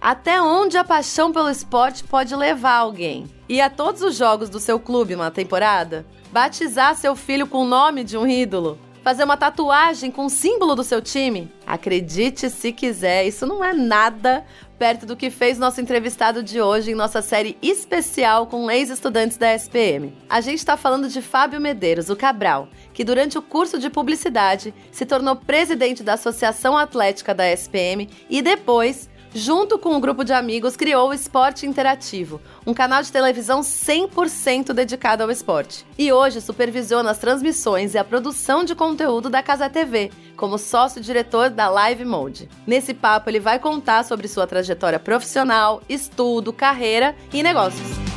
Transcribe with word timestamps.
Até 0.00 0.40
onde 0.40 0.76
a 0.76 0.84
paixão 0.84 1.32
pelo 1.32 1.48
esporte 1.48 2.04
pode 2.04 2.34
levar 2.34 2.76
alguém? 2.76 3.26
Ir 3.48 3.60
a 3.60 3.70
todos 3.70 4.02
os 4.02 4.16
jogos 4.16 4.48
do 4.48 4.60
seu 4.60 4.78
clube 4.78 5.14
uma 5.14 5.30
temporada? 5.30 6.06
Batizar 6.30 6.94
seu 6.94 7.16
filho 7.16 7.46
com 7.46 7.62
o 7.62 7.68
nome 7.68 8.04
de 8.04 8.16
um 8.16 8.26
ídolo? 8.26 8.78
Fazer 9.02 9.22
uma 9.22 9.36
tatuagem 9.36 10.10
com 10.10 10.26
o 10.26 10.30
símbolo 10.30 10.74
do 10.74 10.82
seu 10.82 11.00
time? 11.00 11.48
Acredite 11.64 12.50
se 12.50 12.72
quiser, 12.72 13.24
isso 13.24 13.46
não 13.46 13.62
é 13.62 13.72
nada 13.72 14.44
perto 14.78 15.06
do 15.06 15.16
que 15.16 15.30
fez 15.30 15.58
nosso 15.58 15.80
entrevistado 15.80 16.42
de 16.42 16.60
hoje 16.60 16.90
em 16.90 16.94
nossa 16.94 17.22
série 17.22 17.56
especial 17.62 18.46
com 18.46 18.70
ex-estudantes 18.70 19.36
da 19.36 19.54
SPM. 19.54 20.12
A 20.28 20.40
gente 20.40 20.58
está 20.58 20.76
falando 20.76 21.08
de 21.08 21.22
Fábio 21.22 21.60
Medeiros, 21.60 22.10
o 22.10 22.16
Cabral, 22.16 22.68
que 22.92 23.04
durante 23.04 23.38
o 23.38 23.42
curso 23.42 23.78
de 23.78 23.88
publicidade 23.88 24.74
se 24.90 25.06
tornou 25.06 25.36
presidente 25.36 26.02
da 26.02 26.14
Associação 26.14 26.76
Atlética 26.76 27.32
da 27.32 27.48
SPM 27.50 28.08
e 28.28 28.42
depois 28.42 29.08
junto 29.34 29.78
com 29.78 29.94
um 29.94 30.00
grupo 30.00 30.24
de 30.24 30.32
amigos, 30.32 30.76
criou 30.76 31.10
o 31.10 31.12
Esporte 31.14 31.66
Interativo, 31.66 32.40
um 32.66 32.72
canal 32.72 33.02
de 33.02 33.12
televisão 33.12 33.60
100% 33.60 34.72
dedicado 34.72 35.22
ao 35.22 35.30
esporte. 35.30 35.84
E 35.98 36.12
hoje 36.12 36.40
supervisiona 36.40 37.10
as 37.10 37.18
transmissões 37.18 37.94
e 37.94 37.98
a 37.98 38.04
produção 38.04 38.64
de 38.64 38.74
conteúdo 38.74 39.28
da 39.28 39.42
Casa 39.42 39.68
TV, 39.68 40.10
como 40.36 40.58
sócio-diretor 40.58 41.50
da 41.50 41.68
Live 41.68 42.04
Mode. 42.04 42.48
Nesse 42.66 42.94
papo, 42.94 43.30
ele 43.30 43.40
vai 43.40 43.58
contar 43.58 44.04
sobre 44.04 44.28
sua 44.28 44.46
trajetória 44.46 44.98
profissional, 44.98 45.82
estudo, 45.88 46.52
carreira 46.52 47.14
e 47.32 47.42
negócios. 47.42 48.15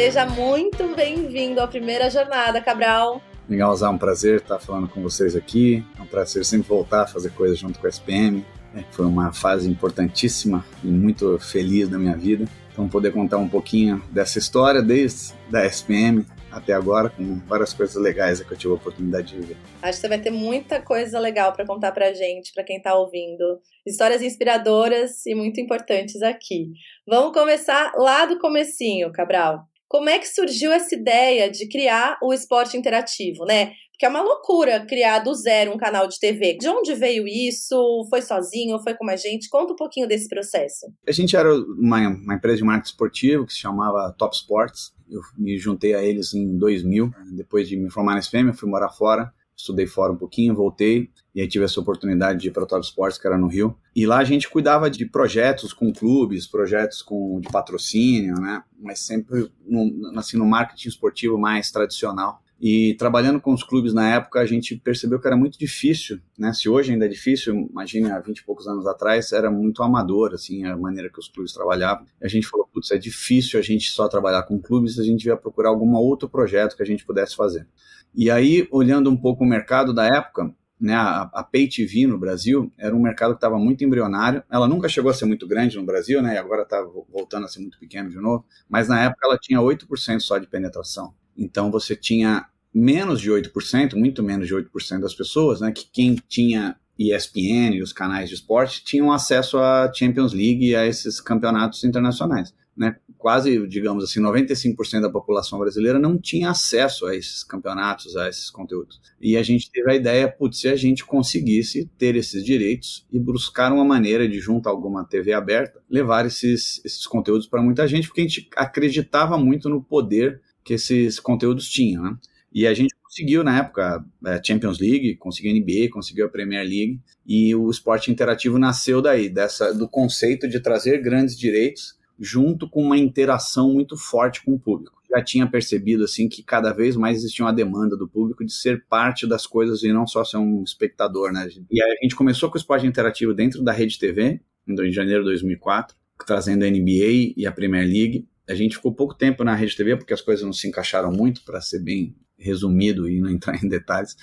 Seja 0.00 0.24
muito 0.24 0.94
bem-vindo 0.94 1.60
à 1.60 1.66
primeira 1.66 2.08
jornada, 2.08 2.60
Cabral. 2.60 3.20
Legal, 3.48 3.74
Zé, 3.74 3.84
é 3.84 3.88
um 3.88 3.98
prazer 3.98 4.36
estar 4.36 4.60
falando 4.60 4.88
com 4.88 5.02
vocês 5.02 5.34
aqui. 5.34 5.84
É 5.98 6.00
um 6.02 6.06
prazer 6.06 6.44
sempre 6.44 6.68
voltar 6.68 7.02
a 7.02 7.06
fazer 7.08 7.30
coisas 7.30 7.58
junto 7.58 7.80
com 7.80 7.86
a 7.88 7.90
SPM. 7.90 8.46
É, 8.76 8.84
foi 8.92 9.04
uma 9.04 9.32
fase 9.32 9.68
importantíssima 9.68 10.64
e 10.84 10.86
muito 10.86 11.36
feliz 11.40 11.88
da 11.88 11.98
minha 11.98 12.16
vida. 12.16 12.44
Então, 12.72 12.88
poder 12.88 13.12
contar 13.12 13.38
um 13.38 13.48
pouquinho 13.48 14.00
dessa 14.12 14.38
história 14.38 14.80
desde 14.80 15.34
da 15.50 15.66
SPM 15.66 16.24
até 16.48 16.74
agora, 16.74 17.10
com 17.10 17.40
várias 17.48 17.74
coisas 17.74 18.00
legais 18.00 18.40
que 18.40 18.52
eu 18.52 18.56
tive 18.56 18.74
a 18.74 18.76
oportunidade 18.76 19.32
de 19.32 19.40
viver. 19.40 19.56
Acho 19.82 19.94
que 19.94 20.02
você 20.02 20.08
vai 20.08 20.20
ter 20.20 20.30
muita 20.30 20.80
coisa 20.80 21.18
legal 21.18 21.52
para 21.52 21.66
contar 21.66 21.90
pra 21.90 22.14
gente, 22.14 22.52
para 22.54 22.62
quem 22.62 22.76
está 22.76 22.94
ouvindo. 22.94 23.60
Histórias 23.84 24.22
inspiradoras 24.22 25.26
e 25.26 25.34
muito 25.34 25.60
importantes 25.60 26.22
aqui. 26.22 26.70
Vamos 27.04 27.32
começar 27.32 27.90
lá 27.96 28.26
do 28.26 28.38
comecinho, 28.38 29.10
Cabral. 29.10 29.66
Como 29.88 30.08
é 30.08 30.18
que 30.18 30.28
surgiu 30.28 30.70
essa 30.70 30.94
ideia 30.94 31.50
de 31.50 31.66
criar 31.66 32.18
o 32.22 32.32
esporte 32.32 32.76
interativo, 32.76 33.44
né? 33.44 33.72
Porque 33.90 34.06
é 34.06 34.08
uma 34.08 34.22
loucura 34.22 34.86
criar 34.86 35.20
do 35.20 35.34
zero 35.34 35.72
um 35.72 35.76
canal 35.76 36.06
de 36.06 36.20
TV. 36.20 36.56
De 36.56 36.68
onde 36.68 36.94
veio 36.94 37.26
isso? 37.26 38.06
Foi 38.08 38.22
sozinho? 38.22 38.78
Foi 38.80 38.94
com 38.94 39.08
a 39.10 39.16
gente? 39.16 39.48
Conta 39.48 39.72
um 39.72 39.76
pouquinho 39.76 40.06
desse 40.06 40.28
processo. 40.28 40.86
A 41.06 41.10
gente 41.10 41.36
era 41.36 41.52
uma, 41.52 42.06
uma 42.06 42.34
empresa 42.34 42.58
de 42.58 42.64
marketing 42.64 42.90
esportivo 42.92 43.46
que 43.46 43.52
se 43.52 43.58
chamava 43.58 44.14
Top 44.16 44.36
Sports. 44.36 44.92
Eu 45.10 45.20
me 45.36 45.58
juntei 45.58 45.94
a 45.94 46.02
eles 46.02 46.32
em 46.32 46.56
2000. 46.56 47.10
Depois 47.32 47.68
de 47.68 47.76
me 47.76 47.90
formar 47.90 48.12
na 48.12 48.20
SPM, 48.20 48.50
eu 48.50 48.54
fui 48.54 48.68
morar 48.68 48.90
fora 48.90 49.32
estudei 49.58 49.86
fora 49.86 50.12
um 50.12 50.16
pouquinho, 50.16 50.54
voltei 50.54 51.10
e 51.38 51.40
aí 51.40 51.46
tive 51.46 51.64
essa 51.64 51.78
oportunidade 51.78 52.40
de 52.40 52.48
ir 52.48 52.50
para 52.50 52.64
o 52.64 52.66
Top 52.66 52.84
Sports, 52.84 53.16
que 53.16 53.24
era 53.24 53.38
no 53.38 53.46
Rio. 53.46 53.78
E 53.94 54.04
lá 54.04 54.18
a 54.18 54.24
gente 54.24 54.50
cuidava 54.50 54.90
de 54.90 55.06
projetos 55.06 55.72
com 55.72 55.92
clubes, 55.92 56.48
projetos 56.48 57.00
com 57.00 57.38
de 57.38 57.48
patrocínio, 57.48 58.34
né? 58.40 58.64
Mas 58.76 58.98
sempre 58.98 59.48
no, 59.64 60.18
assim, 60.18 60.36
no 60.36 60.44
marketing 60.44 60.88
esportivo 60.88 61.38
mais 61.38 61.70
tradicional. 61.70 62.42
E 62.60 62.96
trabalhando 62.98 63.40
com 63.40 63.52
os 63.52 63.62
clubes 63.62 63.94
na 63.94 64.16
época, 64.16 64.40
a 64.40 64.46
gente 64.46 64.74
percebeu 64.74 65.20
que 65.20 65.28
era 65.28 65.36
muito 65.36 65.56
difícil, 65.56 66.18
né? 66.36 66.52
Se 66.52 66.68
hoje 66.68 66.90
ainda 66.90 67.04
é 67.04 67.08
difícil, 67.08 67.68
imagine 67.70 68.10
há 68.10 68.18
20 68.18 68.38
e 68.38 68.44
poucos 68.44 68.66
anos 68.66 68.84
atrás, 68.84 69.30
era 69.30 69.48
muito 69.48 69.80
amador, 69.84 70.34
assim, 70.34 70.64
a 70.64 70.76
maneira 70.76 71.08
que 71.08 71.20
os 71.20 71.28
clubes 71.28 71.52
trabalhavam. 71.52 72.04
E 72.20 72.26
a 72.26 72.28
gente 72.28 72.48
falou, 72.48 72.66
putz, 72.66 72.90
é 72.90 72.98
difícil 72.98 73.60
a 73.60 73.62
gente 73.62 73.92
só 73.92 74.08
trabalhar 74.08 74.42
com 74.42 74.60
clubes, 74.60 74.98
a 74.98 75.04
gente 75.04 75.26
ia 75.26 75.36
procurar 75.36 75.68
algum 75.68 75.94
outro 75.94 76.28
projeto 76.28 76.76
que 76.76 76.82
a 76.82 76.86
gente 76.86 77.06
pudesse 77.06 77.36
fazer. 77.36 77.64
E 78.12 78.28
aí, 78.28 78.66
olhando 78.72 79.08
um 79.08 79.16
pouco 79.16 79.44
o 79.44 79.48
mercado 79.48 79.94
da 79.94 80.04
época, 80.04 80.52
né, 80.80 80.94
a, 80.94 81.22
a 81.32 81.42
Pay 81.42 81.68
TV 81.68 82.06
no 82.06 82.18
Brasil 82.18 82.72
era 82.78 82.94
um 82.94 83.00
mercado 83.00 83.30
que 83.32 83.38
estava 83.38 83.58
muito 83.58 83.84
embrionário. 83.84 84.42
Ela 84.50 84.68
nunca 84.68 84.88
chegou 84.88 85.10
a 85.10 85.14
ser 85.14 85.24
muito 85.24 85.46
grande 85.46 85.76
no 85.76 85.84
Brasil, 85.84 86.22
né, 86.22 86.34
e 86.34 86.38
agora 86.38 86.62
está 86.62 86.82
voltando 87.10 87.44
a 87.44 87.48
ser 87.48 87.60
muito 87.60 87.78
pequeno 87.78 88.08
de 88.08 88.16
novo, 88.16 88.44
mas 88.68 88.88
na 88.88 89.02
época 89.02 89.26
ela 89.26 89.38
tinha 89.38 89.60
8% 89.60 90.20
só 90.20 90.38
de 90.38 90.46
penetração. 90.46 91.14
Então 91.36 91.70
você 91.70 91.96
tinha 91.96 92.46
menos 92.72 93.20
de 93.20 93.30
8%, 93.30 93.94
muito 93.94 94.22
menos 94.22 94.46
de 94.46 94.54
8% 94.54 95.00
das 95.00 95.14
pessoas, 95.14 95.60
né, 95.60 95.72
que 95.72 95.88
quem 95.92 96.16
tinha 96.28 96.76
ESPN 96.98 97.76
e 97.76 97.82
os 97.82 97.92
canais 97.92 98.28
de 98.28 98.34
esporte 98.34 98.82
tinham 98.84 99.12
acesso 99.12 99.58
à 99.58 99.90
Champions 99.94 100.32
League 100.32 100.66
e 100.66 100.74
a 100.74 100.84
esses 100.84 101.20
campeonatos 101.20 101.84
internacionais 101.84 102.52
né, 102.78 102.96
quase, 103.18 103.66
digamos 103.66 104.04
assim, 104.04 104.20
95% 104.20 105.00
da 105.00 105.10
população 105.10 105.58
brasileira 105.58 105.98
não 105.98 106.16
tinha 106.16 106.50
acesso 106.50 107.06
a 107.06 107.16
esses 107.16 107.42
campeonatos, 107.42 108.16
a 108.16 108.28
esses 108.28 108.48
conteúdos. 108.48 109.00
E 109.20 109.36
a 109.36 109.42
gente 109.42 109.70
teve 109.70 109.90
a 109.90 109.96
ideia, 109.96 110.30
putz, 110.30 110.60
se 110.60 110.68
a 110.68 110.76
gente 110.76 111.04
conseguisse 111.04 111.90
ter 111.98 112.14
esses 112.14 112.44
direitos 112.44 113.04
e 113.12 113.18
buscar 113.18 113.72
uma 113.72 113.84
maneira 113.84 114.28
de, 114.28 114.38
junto 114.38 114.68
a 114.68 114.72
alguma 114.72 115.04
TV 115.04 115.32
aberta, 115.32 115.82
levar 115.90 116.24
esses, 116.24 116.80
esses 116.84 117.06
conteúdos 117.06 117.48
para 117.48 117.60
muita 117.60 117.88
gente, 117.88 118.06
porque 118.06 118.20
a 118.20 118.24
gente 118.24 118.48
acreditava 118.56 119.36
muito 119.36 119.68
no 119.68 119.82
poder 119.82 120.40
que 120.62 120.74
esses 120.74 121.18
conteúdos 121.18 121.68
tinham, 121.68 122.02
né? 122.02 122.16
E 122.52 122.66
a 122.66 122.72
gente 122.72 122.94
conseguiu, 123.02 123.44
na 123.44 123.58
época, 123.58 124.02
a 124.24 124.30
é, 124.30 124.42
Champions 124.42 124.78
League, 124.78 125.16
conseguiu 125.16 125.52
a 125.52 125.54
NBA, 125.54 125.90
conseguiu 125.90 126.26
a 126.26 126.30
Premier 126.30 126.66
League, 126.66 127.00
e 127.26 127.54
o 127.54 127.70
esporte 127.70 128.10
interativo 128.10 128.58
nasceu 128.58 129.02
daí, 129.02 129.28
dessa, 129.28 129.74
do 129.74 129.86
conceito 129.86 130.48
de 130.48 130.58
trazer 130.60 131.02
grandes 131.02 131.36
direitos 131.36 131.97
junto 132.18 132.68
com 132.68 132.82
uma 132.82 132.98
interação 132.98 133.72
muito 133.72 133.96
forte 133.96 134.42
com 134.44 134.54
o 134.54 134.58
público. 134.58 135.00
Já 135.10 135.22
tinha 135.22 135.46
percebido 135.46 136.04
assim 136.04 136.28
que 136.28 136.42
cada 136.42 136.72
vez 136.72 136.96
mais 136.96 137.18
existia 137.18 137.44
uma 137.44 137.52
demanda 137.52 137.96
do 137.96 138.08
público 138.08 138.44
de 138.44 138.52
ser 138.52 138.84
parte 138.88 139.26
das 139.26 139.46
coisas 139.46 139.82
e 139.82 139.92
não 139.92 140.06
só 140.06 140.24
ser 140.24 140.36
um 140.36 140.62
espectador, 140.62 141.32
né? 141.32 141.48
E 141.70 141.82
aí 141.82 141.90
a 141.90 142.02
gente 142.02 142.14
começou 142.14 142.50
com 142.50 142.56
o 142.56 142.58
esporte 142.58 142.86
interativo 142.86 143.32
dentro 143.32 143.62
da 143.62 143.72
Rede 143.72 143.98
TV, 143.98 144.40
em 144.68 144.92
janeiro 144.92 145.22
de 145.22 145.30
2004, 145.30 145.96
trazendo 146.26 146.64
a 146.64 146.70
NBA 146.70 147.34
e 147.36 147.46
a 147.46 147.52
Premier 147.52 147.86
League. 147.86 148.28
A 148.46 148.54
gente 148.54 148.76
ficou 148.76 148.92
pouco 148.92 149.14
tempo 149.14 149.44
na 149.44 149.54
Rede 149.54 149.76
TV 149.76 149.96
porque 149.96 150.12
as 150.12 150.20
coisas 150.20 150.44
não 150.44 150.52
se 150.52 150.68
encaixaram 150.68 151.10
muito, 151.10 151.42
para 151.42 151.60
ser 151.60 151.78
bem 151.78 152.14
resumido 152.36 153.08
e 153.08 153.20
não 153.20 153.30
entrar 153.30 153.62
em 153.62 153.68
detalhes, 153.68 154.14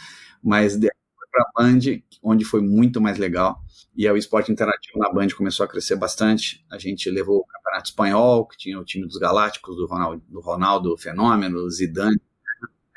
mas 0.44 0.78
para 0.78 0.92
a 1.42 1.64
Band, 1.64 1.80
onde 2.24 2.46
foi 2.46 2.62
muito 2.62 3.02
mais 3.02 3.18
legal. 3.18 3.60
E 3.96 4.10
o 4.10 4.18
esporte 4.18 4.52
interativo 4.52 5.00
na 5.00 5.12
Band 5.12 5.30
começou 5.30 5.66
a 5.66 5.70
crescer 5.70 5.96
bastante. 5.96 6.66
A 6.70 6.78
gente 6.78 7.10
levou 7.10 7.38
o 7.38 7.46
Campeonato 7.46 7.90
Espanhol, 7.90 8.46
que 8.46 8.58
tinha 8.58 8.78
o 8.80 8.84
time 8.84 9.08
dos 9.08 9.18
Galácticos, 9.18 9.78
do 9.78 9.88
Ronaldo, 9.88 10.24
do 10.28 10.42
Ronaldo 10.42 10.98
Fenômeno, 10.98 11.70
Zidane. 11.70 12.20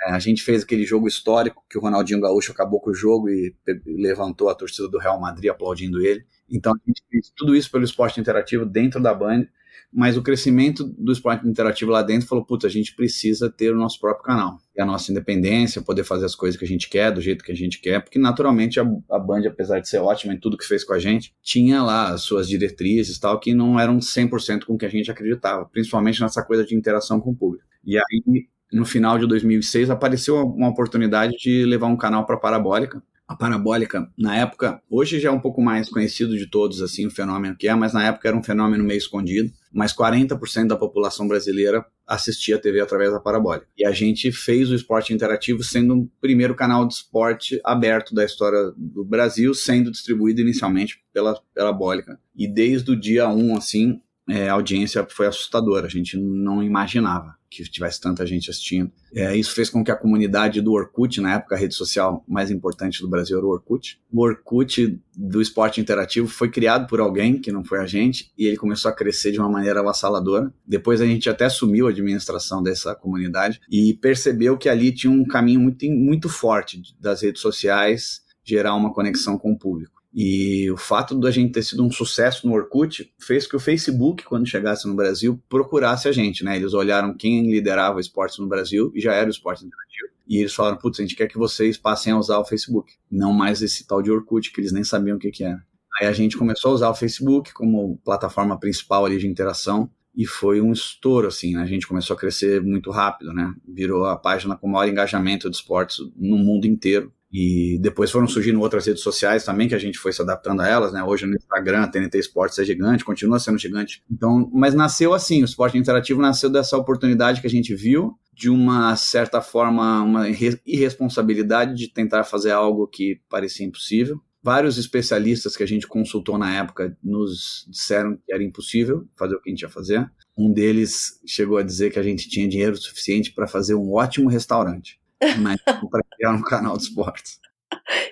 É, 0.00 0.12
a 0.12 0.18
gente 0.18 0.42
fez 0.42 0.62
aquele 0.62 0.84
jogo 0.84 1.08
histórico 1.08 1.64
que 1.68 1.78
o 1.78 1.80
Ronaldinho 1.80 2.20
Gaúcho 2.20 2.52
acabou 2.52 2.80
com 2.80 2.90
o 2.90 2.94
jogo 2.94 3.28
e 3.28 3.54
levantou 3.86 4.48
a 4.48 4.54
torcida 4.54 4.88
do 4.88 4.98
Real 4.98 5.20
Madrid 5.20 5.50
aplaudindo 5.50 6.00
ele. 6.00 6.24
Então 6.50 6.72
a 6.72 6.78
gente 6.86 7.02
fez 7.10 7.32
tudo 7.36 7.54
isso 7.54 7.70
pelo 7.70 7.84
esporte 7.84 8.20
interativo 8.20 8.64
dentro 8.64 9.00
da 9.00 9.14
Band 9.14 9.46
mas 9.92 10.16
o 10.16 10.22
crescimento 10.22 10.84
do 10.84 11.12
esporte 11.12 11.46
interativo 11.46 11.90
lá 11.90 12.02
dentro 12.02 12.28
falou, 12.28 12.44
putz, 12.44 12.64
a 12.64 12.68
gente 12.68 12.94
precisa 12.94 13.50
ter 13.50 13.72
o 13.72 13.76
nosso 13.76 13.98
próprio 13.98 14.24
canal, 14.24 14.58
e 14.76 14.80
a 14.80 14.84
nossa 14.84 15.10
independência, 15.10 15.82
poder 15.82 16.04
fazer 16.04 16.26
as 16.26 16.34
coisas 16.34 16.58
que 16.58 16.64
a 16.64 16.68
gente 16.68 16.88
quer, 16.88 17.10
do 17.10 17.20
jeito 17.20 17.42
que 17.42 17.52
a 17.52 17.56
gente 17.56 17.80
quer, 17.80 18.00
porque 18.00 18.18
naturalmente 18.18 18.78
a, 18.78 18.84
a 19.10 19.18
Band, 19.18 19.42
apesar 19.46 19.80
de 19.80 19.88
ser 19.88 19.98
ótima 19.98 20.34
em 20.34 20.38
tudo 20.38 20.58
que 20.58 20.66
fez 20.66 20.84
com 20.84 20.92
a 20.92 20.98
gente, 20.98 21.34
tinha 21.42 21.82
lá 21.82 22.10
as 22.12 22.22
suas 22.22 22.48
diretrizes 22.48 23.18
tal, 23.18 23.40
que 23.40 23.54
não 23.54 23.80
eram 23.80 23.98
100% 23.98 24.64
com 24.64 24.74
o 24.74 24.78
que 24.78 24.86
a 24.86 24.90
gente 24.90 25.10
acreditava, 25.10 25.64
principalmente 25.64 26.20
nessa 26.20 26.42
coisa 26.42 26.64
de 26.64 26.74
interação 26.74 27.20
com 27.20 27.30
o 27.30 27.36
público. 27.36 27.64
E 27.84 27.96
aí, 27.96 28.46
no 28.72 28.84
final 28.84 29.18
de 29.18 29.26
2006, 29.26 29.88
apareceu 29.88 30.36
uma 30.36 30.68
oportunidade 30.68 31.36
de 31.38 31.64
levar 31.64 31.86
um 31.86 31.96
canal 31.96 32.26
para 32.26 32.36
Parabólica, 32.36 33.02
a 33.28 33.36
parabólica, 33.36 34.10
na 34.16 34.34
época, 34.36 34.80
hoje 34.88 35.20
já 35.20 35.28
é 35.28 35.32
um 35.32 35.38
pouco 35.38 35.60
mais 35.60 35.90
conhecido 35.90 36.36
de 36.38 36.46
todos, 36.46 36.80
assim, 36.80 37.06
o 37.06 37.10
fenômeno 37.10 37.54
que 37.54 37.68
é, 37.68 37.74
mas 37.74 37.92
na 37.92 38.06
época 38.06 38.26
era 38.26 38.36
um 38.36 38.42
fenômeno 38.42 38.82
meio 38.82 38.96
escondido. 38.96 39.52
mas 39.70 39.94
40% 39.94 40.68
da 40.68 40.76
população 40.76 41.28
brasileira 41.28 41.84
assistia 42.06 42.56
a 42.56 42.58
TV 42.58 42.80
através 42.80 43.12
da 43.12 43.20
parabólica. 43.20 43.68
E 43.76 43.84
a 43.84 43.92
gente 43.92 44.32
fez 44.32 44.70
o 44.70 44.74
esporte 44.74 45.12
interativo 45.12 45.62
sendo 45.62 45.94
o 45.94 46.10
primeiro 46.22 46.54
canal 46.54 46.88
de 46.88 46.94
esporte 46.94 47.60
aberto 47.62 48.14
da 48.14 48.24
história 48.24 48.72
do 48.74 49.04
Brasil, 49.04 49.52
sendo 49.52 49.90
distribuído 49.90 50.40
inicialmente 50.40 51.02
pela 51.12 51.38
parabólica. 51.54 52.18
E 52.34 52.48
desde 52.48 52.92
o 52.92 52.96
dia 52.98 53.28
1, 53.28 53.56
assim, 53.58 54.00
é, 54.26 54.48
a 54.48 54.54
audiência 54.54 55.06
foi 55.10 55.26
assustadora. 55.26 55.86
A 55.86 55.90
gente 55.90 56.16
não 56.16 56.62
imaginava 56.62 57.37
que 57.50 57.62
tivesse 57.64 58.00
tanta 58.00 58.26
gente 58.26 58.50
assistindo. 58.50 58.92
É, 59.14 59.34
isso 59.36 59.54
fez 59.54 59.70
com 59.70 59.82
que 59.82 59.90
a 59.90 59.96
comunidade 59.96 60.60
do 60.60 60.72
Orkut, 60.72 61.20
na 61.20 61.34
época 61.34 61.54
a 61.54 61.58
rede 61.58 61.74
social 61.74 62.24
mais 62.28 62.50
importante 62.50 63.00
do 63.00 63.08
Brasil 63.08 63.38
era 63.38 63.46
o 63.46 63.50
Orkut, 63.50 63.98
o 64.12 64.22
Orkut 64.22 65.00
do 65.16 65.40
esporte 65.40 65.80
interativo 65.80 66.28
foi 66.28 66.50
criado 66.50 66.86
por 66.86 67.00
alguém 67.00 67.40
que 67.40 67.50
não 67.50 67.64
foi 67.64 67.80
a 67.80 67.86
gente 67.86 68.30
e 68.36 68.46
ele 68.46 68.56
começou 68.56 68.90
a 68.90 68.94
crescer 68.94 69.32
de 69.32 69.38
uma 69.38 69.48
maneira 69.48 69.80
avassaladora. 69.80 70.52
Depois 70.66 71.00
a 71.00 71.06
gente 71.06 71.28
até 71.28 71.46
assumiu 71.46 71.86
a 71.86 71.90
administração 71.90 72.62
dessa 72.62 72.94
comunidade 72.94 73.60
e 73.70 73.94
percebeu 73.94 74.56
que 74.56 74.68
ali 74.68 74.92
tinha 74.92 75.10
um 75.10 75.24
caminho 75.24 75.60
muito, 75.60 75.86
muito 75.86 76.28
forte 76.28 76.82
das 77.00 77.22
redes 77.22 77.40
sociais 77.40 78.20
gerar 78.44 78.74
uma 78.74 78.92
conexão 78.92 79.38
com 79.38 79.52
o 79.52 79.58
público. 79.58 79.97
E 80.20 80.68
o 80.68 80.76
fato 80.76 81.14
da 81.14 81.30
gente 81.30 81.52
ter 81.52 81.62
sido 81.62 81.86
um 81.86 81.92
sucesso 81.92 82.44
no 82.44 82.52
Orkut 82.52 83.08
fez 83.20 83.46
que 83.46 83.54
o 83.54 83.60
Facebook, 83.60 84.24
quando 84.24 84.48
chegasse 84.48 84.88
no 84.88 84.96
Brasil, 84.96 85.40
procurasse 85.48 86.08
a 86.08 86.12
gente, 86.12 86.42
né? 86.42 86.56
Eles 86.56 86.74
olharam 86.74 87.14
quem 87.14 87.48
liderava 87.48 87.98
o 87.98 88.00
esporte 88.00 88.40
no 88.40 88.48
Brasil 88.48 88.90
e 88.96 89.00
já 89.00 89.14
era 89.14 89.28
o 89.28 89.30
esporte 89.30 89.64
interativo. 89.64 90.08
E 90.26 90.38
eles 90.38 90.52
falaram, 90.52 90.76
putz, 90.76 90.98
a 90.98 91.02
gente 91.02 91.14
quer 91.14 91.28
que 91.28 91.38
vocês 91.38 91.78
passem 91.78 92.12
a 92.12 92.18
usar 92.18 92.38
o 92.38 92.44
Facebook, 92.44 92.94
não 93.08 93.32
mais 93.32 93.62
esse 93.62 93.86
tal 93.86 94.02
de 94.02 94.10
Orkut, 94.10 94.50
que 94.50 94.60
eles 94.60 94.72
nem 94.72 94.82
sabiam 94.82 95.18
o 95.18 95.20
que, 95.20 95.30
que 95.30 95.44
era. 95.44 95.62
Aí 96.00 96.08
a 96.08 96.12
gente 96.12 96.36
começou 96.36 96.72
a 96.72 96.74
usar 96.74 96.90
o 96.90 96.96
Facebook 96.96 97.54
como 97.54 98.00
plataforma 98.04 98.58
principal 98.58 99.06
ali 99.06 99.18
de 99.18 99.28
interação 99.28 99.88
e 100.16 100.26
foi 100.26 100.60
um 100.60 100.72
estouro, 100.72 101.28
assim, 101.28 101.54
né? 101.54 101.62
A 101.62 101.66
gente 101.66 101.86
começou 101.86 102.16
a 102.16 102.18
crescer 102.18 102.60
muito 102.60 102.90
rápido, 102.90 103.32
né? 103.32 103.54
Virou 103.68 104.04
a 104.04 104.16
página 104.16 104.56
com 104.56 104.66
maior 104.66 104.90
engajamento 104.90 105.48
de 105.48 105.54
esportes 105.54 105.98
no 106.16 106.36
mundo 106.36 106.66
inteiro. 106.66 107.12
E 107.32 107.78
depois 107.80 108.10
foram 108.10 108.26
surgindo 108.26 108.60
outras 108.60 108.86
redes 108.86 109.02
sociais 109.02 109.44
também 109.44 109.68
que 109.68 109.74
a 109.74 109.78
gente 109.78 109.98
foi 109.98 110.12
se 110.12 110.22
adaptando 110.22 110.62
a 110.62 110.68
elas, 110.68 110.92
né? 110.92 111.04
Hoje 111.04 111.26
no 111.26 111.36
Instagram, 111.36 111.82
a 111.82 111.88
TNT 111.88 112.18
Esportes 112.18 112.58
é 112.58 112.64
gigante, 112.64 113.04
continua 113.04 113.38
sendo 113.38 113.58
gigante. 113.58 114.02
Então, 114.10 114.50
mas 114.52 114.74
nasceu 114.74 115.12
assim, 115.12 115.42
o 115.42 115.44
esporte 115.44 115.76
interativo 115.76 116.22
nasceu 116.22 116.48
dessa 116.48 116.76
oportunidade 116.76 117.40
que 117.40 117.46
a 117.46 117.50
gente 117.50 117.74
viu, 117.74 118.14
de 118.32 118.48
uma 118.48 118.96
certa 118.96 119.42
forma, 119.42 120.02
uma 120.02 120.26
irresponsabilidade 120.64 121.74
de 121.74 121.92
tentar 121.92 122.24
fazer 122.24 122.52
algo 122.52 122.86
que 122.86 123.20
parecia 123.28 123.66
impossível. 123.66 124.18
Vários 124.42 124.78
especialistas 124.78 125.56
que 125.56 125.64
a 125.64 125.66
gente 125.66 125.86
consultou 125.86 126.38
na 126.38 126.54
época 126.56 126.96
nos 127.02 127.66
disseram 127.68 128.16
que 128.16 128.32
era 128.32 128.42
impossível 128.42 129.06
fazer 129.18 129.34
o 129.34 129.42
que 129.42 129.50
a 129.50 129.52
gente 129.52 129.62
ia 129.62 129.68
fazer. 129.68 130.08
Um 130.36 130.50
deles 130.50 131.20
chegou 131.26 131.58
a 131.58 131.62
dizer 131.62 131.90
que 131.90 131.98
a 131.98 132.02
gente 132.02 132.28
tinha 132.28 132.48
dinheiro 132.48 132.76
suficiente 132.76 133.32
para 133.32 133.48
fazer 133.48 133.74
um 133.74 133.92
ótimo 133.92 134.30
restaurante 134.30 134.98
mas 135.38 135.60
para 135.62 136.02
criar 136.16 136.32
um 136.32 136.42
canal 136.42 136.76
de 136.76 136.84
esportes. 136.84 137.38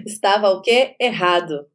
Estava 0.04 0.50
o 0.50 0.60
quê? 0.60 0.94
Errado. 1.00 1.66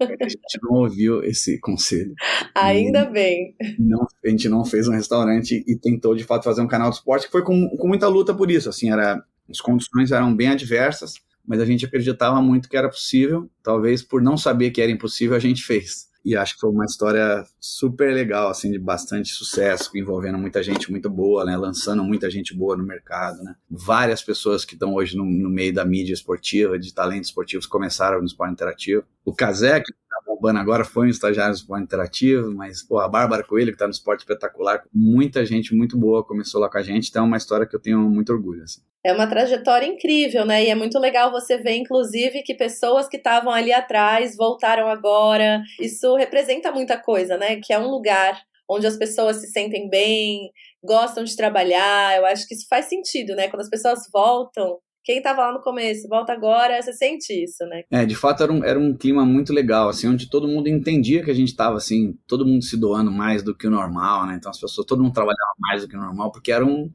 A 0.00 0.28
gente 0.28 0.58
não 0.62 0.78
ouviu 0.78 1.22
esse 1.22 1.58
conselho. 1.60 2.14
Ainda 2.54 3.00
e 3.00 3.10
bem. 3.10 3.56
Não, 3.78 4.06
a 4.24 4.28
gente 4.28 4.48
não 4.48 4.64
fez 4.64 4.88
um 4.88 4.92
restaurante 4.92 5.62
e 5.66 5.78
tentou 5.78 6.14
de 6.14 6.24
fato 6.24 6.44
fazer 6.44 6.62
um 6.62 6.68
canal 6.68 6.90
de 6.90 6.96
esporte, 6.96 7.26
que 7.26 7.32
foi 7.32 7.42
com, 7.42 7.68
com 7.76 7.88
muita 7.88 8.08
luta 8.08 8.34
por 8.34 8.50
isso. 8.50 8.68
Assim, 8.68 8.90
era, 8.90 9.22
as 9.50 9.60
condições 9.60 10.12
eram 10.12 10.34
bem 10.34 10.48
adversas, 10.48 11.14
mas 11.46 11.60
a 11.60 11.66
gente 11.66 11.84
acreditava 11.84 12.40
muito 12.40 12.68
que 12.68 12.76
era 12.76 12.88
possível. 12.88 13.50
Talvez 13.62 14.02
por 14.02 14.22
não 14.22 14.36
saber 14.36 14.70
que 14.70 14.80
era 14.80 14.90
impossível, 14.90 15.36
a 15.36 15.40
gente 15.40 15.62
fez 15.62 16.08
e 16.26 16.34
acho 16.34 16.54
que 16.54 16.60
foi 16.60 16.70
uma 16.70 16.84
história 16.84 17.46
super 17.60 18.12
legal, 18.12 18.48
assim, 18.48 18.72
de 18.72 18.80
bastante 18.80 19.28
sucesso, 19.28 19.96
envolvendo 19.96 20.36
muita 20.36 20.60
gente 20.60 20.90
muito 20.90 21.08
boa, 21.08 21.44
né, 21.44 21.56
lançando 21.56 22.02
muita 22.02 22.28
gente 22.28 22.52
boa 22.52 22.76
no 22.76 22.82
mercado, 22.82 23.40
né. 23.44 23.54
Várias 23.70 24.24
pessoas 24.24 24.64
que 24.64 24.74
estão 24.74 24.94
hoje 24.94 25.16
no, 25.16 25.24
no, 25.24 25.48
meio 25.48 25.72
da 25.72 25.84
mídia 25.84 26.12
esportiva, 26.12 26.76
de 26.80 26.92
talentos 26.92 27.28
esportivos, 27.28 27.64
começaram 27.64 28.18
no 28.18 28.26
esporte 28.26 28.54
interativo. 28.54 29.04
O 29.24 29.32
Kazé, 29.32 29.80
está 30.18 30.32
bombando 30.32 30.58
agora, 30.58 30.84
foi 30.84 31.06
um 31.06 31.10
estagiário 31.10 31.54
esporte 31.54 31.84
interativo, 31.84 32.52
mas, 32.54 32.82
pô, 32.82 32.98
a 32.98 33.08
Bárbara 33.08 33.44
Coelho, 33.44 33.70
que 33.70 33.76
está 33.76 33.86
no 33.86 33.92
esporte 33.92 34.20
espetacular, 34.20 34.82
muita 34.92 35.44
gente 35.44 35.74
muito 35.74 35.98
boa 35.98 36.24
começou 36.24 36.60
lá 36.60 36.70
com 36.70 36.78
a 36.78 36.82
gente, 36.82 37.08
então 37.08 37.24
é 37.24 37.26
uma 37.26 37.36
história 37.36 37.66
que 37.66 37.76
eu 37.76 37.80
tenho 37.80 38.00
muito 38.00 38.32
orgulho, 38.32 38.62
assim 38.62 38.80
é 39.06 39.12
uma 39.12 39.28
trajetória 39.28 39.86
incrível, 39.86 40.44
né? 40.44 40.64
E 40.64 40.68
é 40.68 40.74
muito 40.74 40.98
legal 40.98 41.30
você 41.30 41.56
ver, 41.56 41.76
inclusive, 41.76 42.42
que 42.42 42.52
pessoas 42.52 43.08
que 43.08 43.16
estavam 43.16 43.52
ali 43.52 43.72
atrás 43.72 44.36
voltaram 44.36 44.88
agora. 44.88 45.62
Isso 45.80 46.16
representa 46.16 46.72
muita 46.72 46.98
coisa, 46.98 47.36
né? 47.36 47.60
Que 47.62 47.72
é 47.72 47.78
um 47.78 47.88
lugar 47.88 48.36
onde 48.68 48.84
as 48.84 48.96
pessoas 48.96 49.36
se 49.36 49.46
sentem 49.52 49.88
bem, 49.88 50.50
gostam 50.82 51.22
de 51.22 51.36
trabalhar. 51.36 52.16
Eu 52.16 52.26
acho 52.26 52.48
que 52.48 52.54
isso 52.54 52.66
faz 52.68 52.86
sentido, 52.86 53.36
né? 53.36 53.46
Quando 53.48 53.62
as 53.62 53.70
pessoas 53.70 54.00
voltam, 54.12 54.78
quem 55.06 55.18
estava 55.18 55.42
lá 55.42 55.52
no 55.52 55.62
começo, 55.62 56.08
volta 56.08 56.32
agora, 56.32 56.82
você 56.82 56.92
sente 56.92 57.32
isso, 57.32 57.64
né? 57.66 57.84
É, 57.92 58.04
de 58.04 58.16
fato 58.16 58.42
era 58.42 58.52
um, 58.52 58.64
era 58.64 58.76
um 58.76 58.92
clima 58.92 59.24
muito 59.24 59.52
legal, 59.52 59.88
assim, 59.88 60.08
onde 60.08 60.28
todo 60.28 60.48
mundo 60.48 60.68
entendia 60.68 61.22
que 61.22 61.30
a 61.30 61.34
gente 61.34 61.50
estava, 61.50 61.76
assim, 61.76 62.18
todo 62.26 62.44
mundo 62.44 62.64
se 62.64 62.76
doando 62.76 63.12
mais 63.12 63.40
do 63.40 63.56
que 63.56 63.68
o 63.68 63.70
normal, 63.70 64.26
né? 64.26 64.34
Então 64.34 64.50
as 64.50 64.58
pessoas, 64.58 64.84
todo 64.84 65.04
mundo 65.04 65.14
trabalhava 65.14 65.52
mais 65.60 65.82
do 65.82 65.88
que 65.88 65.96
o 65.96 66.00
normal, 66.00 66.32
porque 66.32 66.50
era 66.50 66.66
um, 66.66 66.90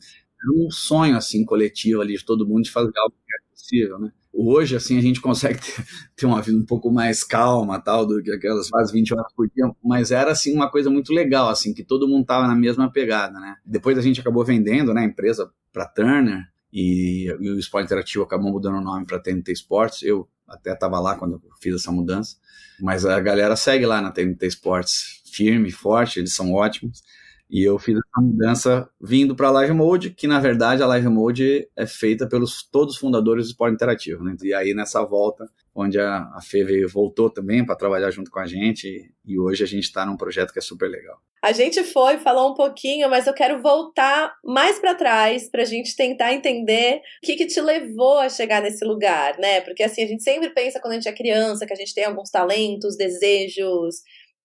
um 0.53 0.69
sonho 0.69 1.15
assim 1.15 1.45
coletivo 1.45 2.01
ali 2.01 2.17
de 2.17 2.25
todo 2.25 2.45
mundo 2.45 2.63
de 2.63 2.71
fazer 2.71 2.91
algo 2.97 3.15
que 3.25 3.33
é 3.33 3.49
possível, 3.49 3.97
né? 3.97 4.11
Hoje, 4.33 4.75
assim, 4.75 4.97
a 4.97 5.01
gente 5.01 5.21
consegue 5.21 5.59
ter, 5.61 5.85
ter, 6.17 6.25
uma 6.25 6.41
vida 6.41 6.57
um 6.57 6.65
pouco 6.65 6.91
mais 6.91 7.23
calma, 7.23 7.79
tal, 7.79 8.05
do 8.05 8.21
que 8.21 8.31
aquelas 8.31 8.69
quase 8.69 8.91
20 8.91 9.13
horas 9.13 9.31
por 9.33 9.49
dia, 9.49 9.71
mas 9.81 10.11
era, 10.11 10.31
assim, 10.31 10.53
uma 10.53 10.69
coisa 10.69 10.89
muito 10.89 11.13
legal, 11.13 11.47
assim, 11.47 11.73
que 11.73 11.83
todo 11.83 12.09
mundo 12.09 12.25
tava 12.25 12.45
na 12.45 12.55
mesma 12.55 12.91
pegada, 12.91 13.39
né? 13.39 13.55
Depois 13.65 13.97
a 13.97 14.01
gente 14.01 14.19
acabou 14.19 14.43
vendendo, 14.43 14.93
né, 14.93 15.01
a 15.01 15.05
empresa 15.05 15.49
para 15.71 15.85
Turner, 15.85 16.50
e, 16.71 17.25
e, 17.27 17.49
o 17.49 17.59
Esporte 17.59 17.85
Interativo 17.85 18.23
acabou 18.23 18.51
mudando 18.51 18.77
o 18.77 18.81
nome 18.81 19.05
para 19.05 19.19
TNT 19.19 19.51
Sports, 19.53 20.03
eu 20.03 20.27
até 20.47 20.73
estava 20.73 20.99
lá 20.99 21.15
quando 21.15 21.33
eu 21.33 21.41
fiz 21.61 21.75
essa 21.75 21.91
mudança, 21.91 22.37
mas 22.79 23.05
a 23.05 23.19
galera 23.19 23.55
segue 23.55 23.85
lá 23.85 24.01
na 24.01 24.11
TNT 24.11 24.47
Sports 24.47 25.21
firme, 25.31 25.71
forte, 25.71 26.19
eles 26.19 26.33
são 26.33 26.53
ótimos, 26.53 27.01
e 27.49 27.63
eu 27.63 27.77
fiz 27.77 27.97
essa 27.97 28.21
mudança 28.21 28.89
vindo 28.99 29.35
para 29.35 29.49
a 29.49 29.51
Live 29.51 29.73
Mode, 29.73 30.11
que 30.11 30.25
na 30.25 30.39
verdade 30.39 30.81
a 30.81 30.87
Live 30.87 31.09
Mode 31.09 31.67
é 31.75 31.85
feita 31.85 32.25
pelos 32.25 32.63
todos 32.63 32.93
os 32.95 32.99
fundadores 32.99 33.45
do 33.45 33.49
esporte 33.49 33.73
interativo. 33.73 34.23
Né? 34.23 34.37
E 34.41 34.53
aí 34.53 34.73
nessa 34.73 35.03
volta, 35.03 35.49
onde 35.73 35.99
a, 35.99 36.29
a 36.35 36.39
Fê 36.41 36.63
veio, 36.63 36.89
voltou 36.89 37.29
também 37.29 37.65
para 37.65 37.75
trabalhar 37.75 38.11
junto 38.11 38.29
com 38.29 38.39
a 38.39 38.45
gente, 38.45 39.11
e 39.25 39.39
hoje 39.39 39.63
a 39.63 39.67
gente 39.67 39.85
está 39.85 40.05
num 40.05 40.17
projeto 40.17 40.51
que 40.51 40.59
é 40.59 40.61
super 40.61 40.89
legal. 40.89 41.17
A 41.41 41.53
gente 41.53 41.83
foi, 41.83 42.19
falou 42.19 42.51
um 42.51 42.53
pouquinho, 42.53 43.09
mas 43.09 43.25
eu 43.25 43.33
quero 43.33 43.61
voltar 43.61 44.35
mais 44.43 44.79
para 44.79 44.93
trás 44.93 45.49
para 45.49 45.63
a 45.63 45.65
gente 45.65 45.95
tentar 45.95 46.33
entender 46.33 46.97
o 46.97 47.25
que, 47.25 47.35
que 47.35 47.47
te 47.47 47.59
levou 47.59 48.19
a 48.19 48.29
chegar 48.29 48.61
nesse 48.61 48.85
lugar, 48.85 49.39
né? 49.39 49.61
Porque 49.61 49.81
assim, 49.81 50.03
a 50.03 50.07
gente 50.07 50.21
sempre 50.21 50.51
pensa 50.51 50.79
quando 50.79 50.93
a 50.93 50.95
gente 50.95 51.09
é 51.09 51.13
criança 51.13 51.65
que 51.65 51.73
a 51.73 51.75
gente 51.75 51.95
tem 51.95 52.03
alguns 52.03 52.29
talentos, 52.29 52.95
desejos, 52.95 53.95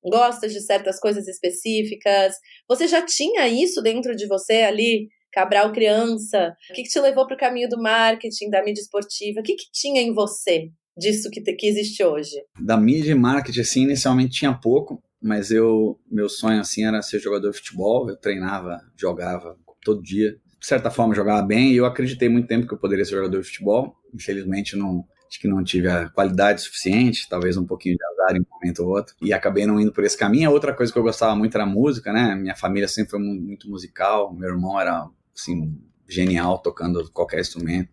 gosta 0.03 0.49
de 0.49 0.61
certas 0.61 0.99
coisas 0.99 1.29
específicas. 1.29 2.35
Você 2.67 2.87
já 2.89 3.05
tinha 3.05 3.47
isso 3.47 3.83
dentro 3.83 4.17
de 4.17 4.27
você 4.27 4.63
ali? 4.63 5.09
Cabral 5.33 5.73
criança? 5.73 6.57
O 6.71 6.73
que, 6.73 6.83
que 6.85 6.89
te 6.89 6.99
levou 6.99 7.27
para 7.27 7.35
o 7.35 7.39
caminho 7.39 7.69
do 7.69 7.79
marketing, 7.79 8.49
da 8.49 8.63
mídia 8.65 8.81
esportiva? 8.81 9.41
O 9.41 9.43
que, 9.43 9.55
que 9.55 9.71
tinha 9.71 10.01
em 10.01 10.15
você 10.15 10.71
disso 10.97 11.31
que, 11.31 11.41
que 11.41 11.67
existe 11.67 12.03
hoje? 12.03 12.37
Da 12.61 12.77
mídia 12.77 13.13
e 13.13 13.15
marketing, 13.15 13.61
assim, 13.61 13.83
inicialmente 13.83 14.39
tinha 14.39 14.55
pouco, 14.55 15.03
mas 15.21 15.51
eu 15.51 15.99
meu 16.11 16.29
sonho 16.29 16.61
assim 16.61 16.85
era 16.85 17.03
ser 17.03 17.19
jogador 17.19 17.51
de 17.51 17.59
futebol. 17.59 18.09
Eu 18.09 18.17
treinava, 18.17 18.81
jogava 18.97 19.57
todo 19.83 20.03
dia. 20.03 20.37
De 20.59 20.67
certa 20.67 20.91
forma, 20.91 21.15
jogava 21.15 21.43
bem 21.43 21.73
e 21.73 21.77
eu 21.77 21.85
acreditei 21.85 22.29
muito 22.29 22.49
tempo 22.49 22.67
que 22.67 22.75
eu 22.75 22.79
poderia 22.79 23.05
ser 23.05 23.13
jogador 23.13 23.41
de 23.41 23.47
futebol. 23.47 23.95
Infelizmente, 24.15 24.75
não, 24.75 25.05
acho 25.29 25.39
que 25.39 25.47
não 25.47 25.63
tive 25.63 25.89
a 25.89 26.09
qualidade 26.09 26.63
suficiente, 26.63 27.29
talvez 27.29 27.57
um 27.57 27.65
pouquinho 27.65 27.97
de 27.97 28.05
azar 28.05 28.37
em 28.37 28.41
um 28.41 28.47
momento 28.51 28.81
ou 28.81 28.89
outro, 28.89 29.15
e 29.21 29.33
acabei 29.33 29.67
não 29.67 29.81
indo 29.81 29.93
por 29.93 30.03
esse 30.03 30.17
caminho. 30.17 30.51
Outra 30.51 30.75
coisa 30.75 30.93
que 30.93 30.99
eu 30.99 31.03
gostava 31.03 31.37
muito 31.37 31.55
era 31.55 31.67
música, 31.67 32.13
né? 32.13 32.35
Minha 32.35 32.57
família 32.57 32.89
sempre 32.89 33.11
foi 33.11 33.21
muito 33.21 33.69
musical, 33.69 34.35
meu 34.35 34.49
irmão 34.49 34.81
era, 34.81 35.09
assim, 35.37 35.79
genial 36.09 36.59
tocando 36.59 37.11
qualquer 37.13 37.41
instrumento. 37.41 37.91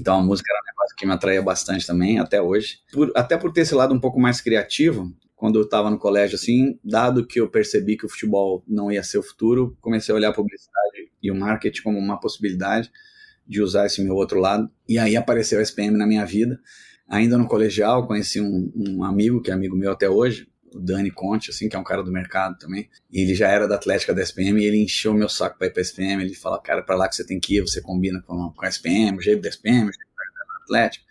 Então 0.00 0.18
a 0.18 0.22
música 0.22 0.50
era 0.52 0.60
um 0.60 0.66
negócio 0.66 0.96
que 0.96 1.06
me 1.06 1.12
atraía 1.12 1.42
bastante 1.42 1.86
também, 1.86 2.18
até 2.18 2.40
hoje. 2.40 2.80
Por, 2.92 3.12
até 3.14 3.36
por 3.36 3.52
ter 3.52 3.62
esse 3.62 3.74
lado 3.74 3.94
um 3.94 4.00
pouco 4.00 4.20
mais 4.20 4.40
criativo, 4.40 5.12
quando 5.34 5.58
eu 5.58 5.64
estava 5.64 5.90
no 5.90 5.98
colégio, 5.98 6.36
assim, 6.36 6.78
dado 6.82 7.26
que 7.26 7.40
eu 7.40 7.48
percebi 7.48 7.96
que 7.96 8.06
o 8.06 8.08
futebol 8.08 8.64
não 8.66 8.90
ia 8.90 9.02
ser 9.02 9.18
o 9.18 9.22
futuro, 9.22 9.76
comecei 9.80 10.12
a 10.12 10.16
olhar 10.16 10.30
a 10.30 10.34
publicidade 10.34 11.10
e 11.22 11.30
o 11.30 11.34
marketing 11.34 11.82
como 11.82 11.98
uma 11.98 12.18
possibilidade 12.18 12.90
de 13.46 13.62
usar 13.62 13.86
esse 13.86 14.02
meu 14.02 14.14
outro 14.14 14.40
lado. 14.40 14.70
E 14.88 14.98
aí 14.98 15.16
apareceu 15.16 15.58
a 15.58 15.62
SPM 15.62 15.96
na 15.96 16.06
minha 16.06 16.24
vida. 16.24 16.58
Ainda 17.08 17.38
no 17.38 17.46
colegial, 17.46 18.06
conheci 18.06 18.40
um, 18.40 18.72
um 18.74 19.04
amigo, 19.04 19.40
que 19.40 19.50
é 19.50 19.54
amigo 19.54 19.76
meu 19.76 19.92
até 19.92 20.08
hoje, 20.10 20.48
o 20.76 20.80
Dani 20.80 21.10
Conte, 21.10 21.50
assim, 21.50 21.68
que 21.68 21.76
é 21.76 21.78
um 21.78 21.84
cara 21.84 22.02
do 22.02 22.12
mercado 22.12 22.58
também. 22.58 22.88
E 23.10 23.22
ele 23.22 23.34
já 23.34 23.48
era 23.48 23.66
da 23.66 23.74
Atlética 23.74 24.14
da 24.14 24.22
SPM 24.22 24.60
e 24.60 24.64
ele 24.64 24.82
encheu 24.82 25.14
meu 25.14 25.28
saco 25.28 25.58
para 25.58 25.66
ir 25.66 25.70
pra 25.70 25.82
SPM. 25.82 26.22
Ele 26.22 26.34
fala, 26.34 26.60
cara, 26.60 26.82
para 26.82 26.96
lá 26.96 27.08
que 27.08 27.16
você 27.16 27.26
tem 27.26 27.40
que 27.40 27.56
ir, 27.56 27.60
você 27.62 27.80
combina 27.80 28.22
com, 28.22 28.50
com 28.50 28.64
a 28.64 28.68
SPM, 28.68 29.18
o 29.18 29.22
jeito 29.22 29.42
da 29.42 29.48
SPM, 29.48 29.88
o 29.88 29.92
jeito 29.92 30.10
da 30.16 30.62
Atlética. 30.62 31.04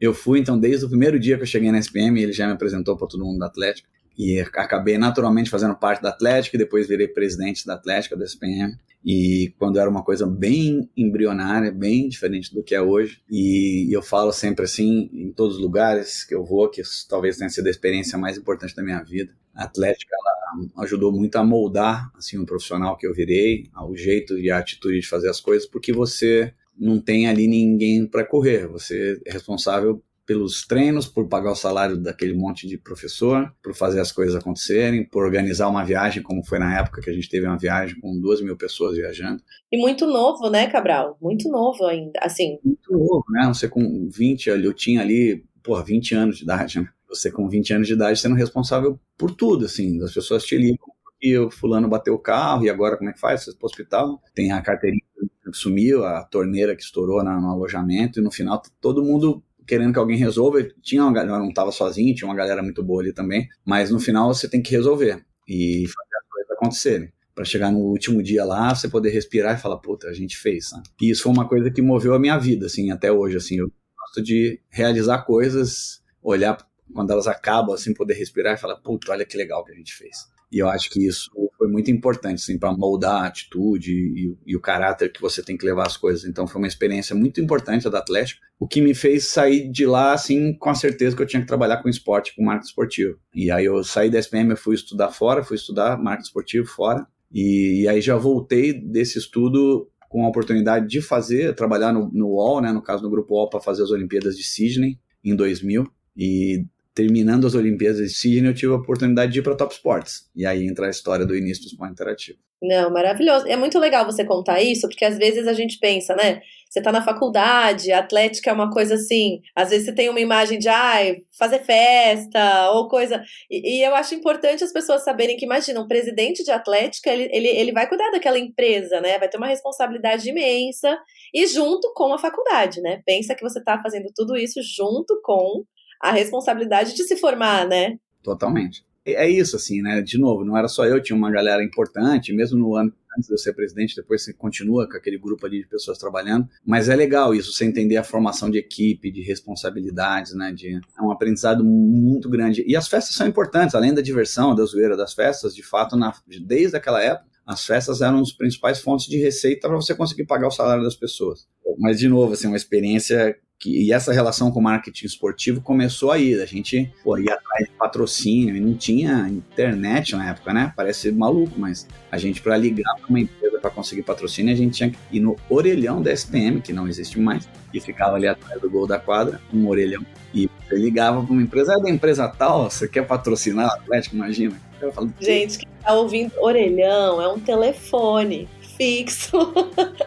Eu 0.00 0.14
fui, 0.14 0.38
então, 0.38 0.58
desde 0.58 0.86
o 0.86 0.88
primeiro 0.88 1.18
dia 1.18 1.36
que 1.36 1.42
eu 1.42 1.46
cheguei 1.46 1.70
na 1.70 1.78
SPM, 1.78 2.22
ele 2.22 2.32
já 2.32 2.46
me 2.46 2.52
apresentou 2.52 2.96
para 2.96 3.06
todo 3.06 3.24
mundo 3.24 3.38
da 3.38 3.46
Atlética. 3.46 3.88
E 4.20 4.38
acabei 4.38 4.98
naturalmente 4.98 5.48
fazendo 5.48 5.74
parte 5.74 6.02
da 6.02 6.10
Atlética 6.10 6.54
e 6.54 6.58
depois 6.58 6.86
virei 6.86 7.08
presidente 7.08 7.64
da 7.64 7.72
Atlética, 7.72 8.14
da 8.14 8.26
SPM. 8.26 8.76
E 9.02 9.54
quando 9.58 9.80
era 9.80 9.88
uma 9.88 10.04
coisa 10.04 10.26
bem 10.26 10.90
embrionária, 10.94 11.72
bem 11.72 12.06
diferente 12.06 12.52
do 12.54 12.62
que 12.62 12.74
é 12.74 12.82
hoje. 12.82 13.22
E 13.30 13.88
eu 13.90 14.02
falo 14.02 14.30
sempre 14.30 14.66
assim, 14.66 15.08
em 15.10 15.32
todos 15.32 15.56
os 15.56 15.62
lugares 15.62 16.22
que 16.22 16.34
eu 16.34 16.44
vou, 16.44 16.68
que 16.68 16.82
talvez 17.08 17.38
tenha 17.38 17.48
sido 17.48 17.66
a 17.66 17.70
experiência 17.70 18.18
mais 18.18 18.36
importante 18.36 18.76
da 18.76 18.82
minha 18.82 19.02
vida. 19.02 19.32
A 19.54 19.64
Atlética 19.64 20.14
ela 20.14 20.84
ajudou 20.84 21.10
muito 21.10 21.36
a 21.36 21.42
moldar 21.42 22.12
assim 22.14 22.36
o 22.36 22.44
profissional 22.44 22.98
que 22.98 23.06
eu 23.06 23.14
virei, 23.14 23.70
o 23.88 23.96
jeito 23.96 24.38
e 24.38 24.50
a 24.50 24.58
atitude 24.58 25.00
de 25.00 25.08
fazer 25.08 25.30
as 25.30 25.40
coisas, 25.40 25.66
porque 25.66 25.94
você 25.94 26.52
não 26.78 27.00
tem 27.00 27.26
ali 27.26 27.48
ninguém 27.48 28.06
para 28.06 28.26
correr. 28.26 28.66
Você 28.68 29.18
é 29.24 29.32
responsável 29.32 30.02
pelos 30.30 30.64
treinos, 30.64 31.08
por 31.08 31.26
pagar 31.26 31.50
o 31.50 31.56
salário 31.56 31.96
daquele 31.96 32.34
monte 32.34 32.68
de 32.68 32.78
professor, 32.78 33.52
por 33.60 33.74
fazer 33.74 33.98
as 33.98 34.12
coisas 34.12 34.36
acontecerem, 34.36 35.04
por 35.04 35.24
organizar 35.24 35.66
uma 35.66 35.82
viagem, 35.84 36.22
como 36.22 36.44
foi 36.44 36.60
na 36.60 36.78
época 36.78 37.00
que 37.00 37.10
a 37.10 37.12
gente 37.12 37.28
teve 37.28 37.48
uma 37.48 37.58
viagem 37.58 37.98
com 37.98 38.16
duas 38.20 38.40
mil 38.40 38.56
pessoas 38.56 38.94
viajando. 38.94 39.42
E 39.72 39.76
muito 39.76 40.06
novo, 40.06 40.48
né, 40.48 40.68
Cabral? 40.68 41.18
Muito 41.20 41.48
novo 41.48 41.84
ainda, 41.84 42.20
assim. 42.22 42.60
Muito 42.64 42.92
novo, 42.92 43.24
né? 43.30 43.48
Você 43.48 43.68
com 43.68 44.08
20, 44.08 44.50
eu 44.50 44.72
tinha 44.72 45.00
ali, 45.00 45.44
porra, 45.64 45.82
20 45.82 46.14
anos 46.14 46.36
de 46.36 46.44
idade, 46.44 46.78
né? 46.78 46.88
Você 47.08 47.28
com 47.32 47.48
20 47.48 47.74
anos 47.74 47.88
de 47.88 47.94
idade 47.94 48.20
sendo 48.20 48.36
responsável 48.36 49.00
por 49.18 49.32
tudo, 49.32 49.64
assim, 49.64 50.00
as 50.00 50.14
pessoas 50.14 50.44
te 50.44 50.56
ligam 50.56 50.86
e 51.20 51.36
o 51.36 51.50
fulano 51.50 51.88
bateu 51.88 52.14
o 52.14 52.18
carro, 52.20 52.64
e 52.64 52.70
agora 52.70 52.96
como 52.96 53.10
é 53.10 53.12
que 53.12 53.18
faz? 53.18 53.42
Você 53.42 53.50
para 53.50 53.64
o 53.64 53.66
hospital, 53.66 54.22
tem 54.32 54.52
a 54.52 54.62
carteirinha 54.62 55.02
que 55.44 55.52
sumiu, 55.52 56.04
a 56.04 56.22
torneira 56.22 56.76
que 56.76 56.82
estourou 56.82 57.24
no 57.24 57.50
alojamento, 57.50 58.20
e 58.20 58.22
no 58.22 58.30
final 58.30 58.62
todo 58.80 59.02
mundo 59.02 59.42
querendo 59.70 59.92
que 59.92 59.98
alguém 60.00 60.16
resolva. 60.16 60.66
Tinha 60.82 61.04
uma 61.04 61.12
galera, 61.12 61.38
não 61.38 61.48
estava 61.48 61.70
sozinho, 61.70 62.12
tinha 62.12 62.28
uma 62.28 62.34
galera 62.34 62.60
muito 62.60 62.82
boa 62.82 63.00
ali 63.00 63.12
também, 63.12 63.46
mas 63.64 63.88
no 63.88 64.00
final 64.00 64.34
você 64.34 64.48
tem 64.48 64.60
que 64.60 64.72
resolver 64.72 65.24
e 65.48 65.86
fazer 65.86 66.16
as 66.16 66.28
coisas 66.28 66.50
acontecerem. 66.50 67.12
Para 67.32 67.44
chegar 67.44 67.70
no 67.70 67.78
último 67.78 68.20
dia 68.20 68.44
lá, 68.44 68.74
você 68.74 68.88
poder 68.88 69.10
respirar 69.10 69.56
e 69.56 69.60
falar, 69.60 69.78
puta, 69.78 70.08
a 70.08 70.12
gente 70.12 70.36
fez. 70.36 70.72
Né? 70.72 70.82
E 71.00 71.10
isso 71.10 71.22
foi 71.22 71.32
uma 71.32 71.48
coisa 71.48 71.70
que 71.70 71.80
moveu 71.80 72.12
a 72.12 72.18
minha 72.18 72.36
vida, 72.36 72.66
assim, 72.66 72.90
até 72.90 73.12
hoje. 73.12 73.36
Assim, 73.36 73.58
eu 73.58 73.70
gosto 73.98 74.22
de 74.22 74.60
realizar 74.68 75.24
coisas, 75.24 76.02
olhar 76.20 76.58
quando 76.92 77.12
elas 77.12 77.28
acabam, 77.28 77.72
assim, 77.72 77.94
poder 77.94 78.14
respirar 78.14 78.54
e 78.54 78.60
falar, 78.60 78.76
puta, 78.76 79.12
olha 79.12 79.24
que 79.24 79.36
legal 79.36 79.64
que 79.64 79.72
a 79.72 79.76
gente 79.76 79.94
fez. 79.94 80.16
E 80.50 80.58
eu 80.58 80.68
acho 80.68 80.90
que 80.90 81.06
isso 81.06 81.30
muito 81.70 81.90
importante, 81.90 82.42
assim, 82.42 82.58
para 82.58 82.72
moldar 82.72 83.22
a 83.22 83.26
atitude 83.26 83.92
e, 83.92 84.36
e, 84.46 84.56
o 84.56 84.60
caráter 84.60 85.12
que 85.12 85.20
você 85.20 85.42
tem 85.42 85.56
que 85.56 85.64
levar 85.64 85.86
as 85.86 85.96
coisas. 85.96 86.24
Então 86.24 86.46
foi 86.46 86.60
uma 86.60 86.68
experiência 86.68 87.14
muito 87.14 87.40
importante 87.40 87.86
a 87.86 87.90
da 87.90 87.98
Atlético, 87.98 88.40
o 88.58 88.66
que 88.66 88.80
me 88.80 88.94
fez 88.94 89.28
sair 89.28 89.70
de 89.70 89.86
lá, 89.86 90.12
assim, 90.12 90.52
com 90.54 90.70
a 90.70 90.74
certeza 90.74 91.16
que 91.16 91.22
eu 91.22 91.26
tinha 91.26 91.40
que 91.40 91.48
trabalhar 91.48 91.82
com 91.82 91.88
esporte, 91.88 92.34
com 92.34 92.42
marketing 92.42 92.68
esportivo. 92.68 93.18
E 93.34 93.50
aí 93.50 93.64
eu 93.64 93.82
saí 93.84 94.10
da 94.10 94.18
SPM, 94.18 94.54
fui 94.56 94.74
estudar 94.74 95.10
fora, 95.10 95.42
fui 95.42 95.56
estudar 95.56 95.96
marketing 95.96 96.26
esportivo 96.26 96.66
fora, 96.66 97.06
e, 97.32 97.82
e 97.82 97.88
aí 97.88 98.00
já 98.00 98.16
voltei 98.16 98.72
desse 98.72 99.18
estudo 99.18 99.88
com 100.08 100.24
a 100.24 100.28
oportunidade 100.28 100.88
de 100.88 101.00
fazer, 101.00 101.54
trabalhar 101.54 101.92
no, 101.92 102.10
no 102.12 102.30
UOL, 102.30 102.60
né, 102.60 102.72
no 102.72 102.82
caso 102.82 103.02
no 103.02 103.10
Grupo 103.10 103.34
UOL, 103.34 103.48
para 103.48 103.60
fazer 103.60 103.84
as 103.84 103.90
Olimpíadas 103.90 104.36
de 104.36 104.42
Sydney 104.42 104.98
em 105.24 105.36
2000. 105.36 105.86
E 106.16 106.66
terminando 106.94 107.46
as 107.46 107.54
Olimpíadas 107.54 107.98
de 107.98 108.08
Sydney, 108.08 108.50
eu 108.50 108.54
tive 108.54 108.72
a 108.72 108.76
oportunidade 108.76 109.32
de 109.32 109.38
ir 109.38 109.42
para 109.42 109.56
Top 109.56 109.72
Sports. 109.72 110.28
E 110.34 110.44
aí 110.44 110.66
entra 110.66 110.86
a 110.86 110.90
história 110.90 111.24
do 111.24 111.36
início 111.36 111.62
do 111.64 111.68
esporte 111.68 111.92
interativo. 111.92 112.38
Não, 112.62 112.90
maravilhoso. 112.90 113.46
É 113.46 113.56
muito 113.56 113.78
legal 113.78 114.04
você 114.04 114.22
contar 114.22 114.60
isso, 114.60 114.86
porque 114.86 115.04
às 115.04 115.16
vezes 115.16 115.48
a 115.48 115.54
gente 115.54 115.78
pensa, 115.78 116.14
né? 116.14 116.42
Você 116.68 116.82
tá 116.82 116.92
na 116.92 117.02
faculdade, 117.02 117.90
atlética 117.90 118.50
é 118.50 118.52
uma 118.52 118.70
coisa 118.70 118.94
assim, 118.94 119.40
às 119.56 119.70
vezes 119.70 119.86
você 119.86 119.94
tem 119.94 120.08
uma 120.08 120.20
imagem 120.20 120.58
de 120.58 120.68
ai, 120.68 121.22
fazer 121.36 121.60
festa 121.60 122.70
ou 122.72 122.86
coisa. 122.86 123.20
E, 123.50 123.78
e 123.78 123.82
eu 123.82 123.94
acho 123.94 124.14
importante 124.14 124.62
as 124.62 124.72
pessoas 124.72 125.02
saberem 125.02 125.36
que, 125.36 125.46
imagina, 125.46 125.80
um 125.80 125.88
presidente 125.88 126.44
de 126.44 126.50
atlética, 126.50 127.10
ele, 127.10 127.28
ele, 127.32 127.48
ele 127.48 127.72
vai 127.72 127.88
cuidar 127.88 128.10
daquela 128.10 128.38
empresa, 128.38 129.00
né? 129.00 129.18
Vai 129.18 129.28
ter 129.28 129.38
uma 129.38 129.48
responsabilidade 129.48 130.28
imensa 130.28 130.96
e 131.34 131.46
junto 131.46 131.92
com 131.94 132.12
a 132.12 132.18
faculdade, 132.18 132.80
né? 132.82 133.02
Pensa 133.06 133.34
que 133.34 133.42
você 133.42 133.60
tá 133.64 133.80
fazendo 133.82 134.12
tudo 134.14 134.36
isso 134.36 134.60
junto 134.62 135.18
com 135.24 135.64
a 136.00 136.12
responsabilidade 136.12 136.94
de 136.94 137.04
se 137.04 137.16
formar, 137.16 137.66
né? 137.66 137.98
Totalmente. 138.22 138.84
É 139.04 139.28
isso, 139.28 139.56
assim, 139.56 139.80
né? 139.82 140.02
De 140.02 140.18
novo, 140.18 140.44
não 140.44 140.56
era 140.56 140.68
só 140.68 140.84
eu, 140.84 141.02
tinha 141.02 141.16
uma 141.16 141.30
galera 141.30 141.64
importante, 141.64 142.32
mesmo 142.32 142.58
no 142.58 142.76
ano 142.76 142.92
antes 143.16 143.26
de 143.26 143.34
eu 143.34 143.38
ser 143.38 143.52
presidente, 143.54 143.96
depois 143.96 144.22
você 144.22 144.32
continua 144.32 144.88
com 144.88 144.96
aquele 144.96 145.18
grupo 145.18 145.44
ali 145.44 145.60
de 145.62 145.68
pessoas 145.68 145.98
trabalhando. 145.98 146.48
Mas 146.64 146.88
é 146.88 146.94
legal 146.94 147.34
isso, 147.34 147.52
você 147.52 147.64
entender 147.64 147.96
a 147.96 148.04
formação 148.04 148.50
de 148.50 148.58
equipe, 148.58 149.10
de 149.10 149.22
responsabilidades, 149.22 150.34
né? 150.34 150.52
De, 150.52 150.74
é 150.74 151.02
um 151.02 151.10
aprendizado 151.10 151.64
muito 151.64 152.28
grande. 152.28 152.64
E 152.66 152.76
as 152.76 152.88
festas 152.88 153.16
são 153.16 153.26
importantes, 153.26 153.74
além 153.74 153.92
da 153.92 154.00
diversão, 154.00 154.54
da 154.54 154.64
zoeira 154.64 154.96
das 154.96 155.12
festas, 155.12 155.54
de 155.54 155.62
fato, 155.62 155.96
na, 155.96 156.14
desde 156.46 156.76
aquela 156.76 157.02
época, 157.02 157.28
as 157.44 157.64
festas 157.64 158.00
eram 158.00 158.20
as 158.20 158.32
principais 158.32 158.80
fontes 158.80 159.06
de 159.06 159.18
receita 159.18 159.66
para 159.66 159.76
você 159.76 159.94
conseguir 159.94 160.24
pagar 160.24 160.46
o 160.46 160.52
salário 160.52 160.84
das 160.84 160.94
pessoas. 160.94 161.48
Mas, 161.78 161.98
de 161.98 162.08
novo, 162.08 162.34
assim, 162.34 162.46
uma 162.46 162.56
experiência 162.56 163.36
que, 163.60 163.84
e 163.84 163.92
essa 163.92 164.10
relação 164.12 164.50
com 164.50 164.58
o 164.58 164.62
marketing 164.62 165.04
esportivo 165.04 165.60
começou 165.60 166.10
aí. 166.10 166.40
A 166.40 166.46
gente 166.46 166.90
pô, 167.04 167.18
ia 167.18 167.34
atrás 167.34 167.66
de 167.66 167.76
patrocínio 167.76 168.56
e 168.56 168.60
não 168.60 168.74
tinha 168.74 169.28
internet 169.28 170.16
na 170.16 170.30
época, 170.30 170.54
né? 170.54 170.72
Parece 170.74 171.12
maluco, 171.12 171.52
mas 171.58 171.86
a 172.10 172.16
gente, 172.16 172.40
para 172.40 172.56
ligar 172.56 172.96
para 172.96 173.08
uma 173.08 173.20
empresa 173.20 173.60
para 173.60 173.70
conseguir 173.70 174.02
patrocínio, 174.02 174.52
a 174.52 174.56
gente 174.56 174.74
tinha 174.74 174.90
que 174.90 174.98
ir 175.12 175.20
no 175.20 175.36
orelhão 175.50 176.00
da 176.00 176.10
SPM, 176.10 176.62
que 176.62 176.72
não 176.72 176.88
existe 176.88 177.20
mais, 177.20 177.46
e 177.74 177.78
ficava 177.78 178.16
ali 178.16 178.26
atrás 178.26 178.58
do 178.60 178.70
gol 178.70 178.86
da 178.86 178.98
quadra, 178.98 179.38
um 179.52 179.68
orelhão. 179.68 180.04
E 180.32 180.48
você 180.66 180.76
ligava 180.76 181.22
para 181.22 181.32
uma 181.32 181.42
empresa, 181.42 181.74
é 181.74 181.82
da 181.82 181.90
empresa 181.90 182.26
tal, 182.26 182.70
você 182.70 182.88
quer 182.88 183.06
patrocinar 183.06 183.66
o 183.66 183.72
Atlético, 183.72 184.16
imagina. 184.16 184.56
Falo, 184.94 185.12
gente, 185.20 185.58
que 185.58 185.66
tá 185.84 185.92
ouvindo 185.92 186.32
orelhão 186.40 187.20
é 187.20 187.28
um 187.28 187.38
telefone 187.38 188.48
fixo 188.80 189.52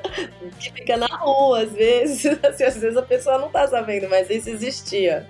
que 0.60 0.72
fica 0.72 0.98
na 0.98 1.06
rua 1.06 1.62
às 1.62 1.72
vezes. 1.74 2.26
Assim, 2.44 2.64
às 2.64 2.76
vezes 2.76 2.98
a 2.98 3.04
pessoa 3.04 3.38
não 3.38 3.50
tá 3.50 3.68
sabendo, 3.68 4.10
mas 4.10 4.28
isso 4.32 4.50
existia. 4.50 5.28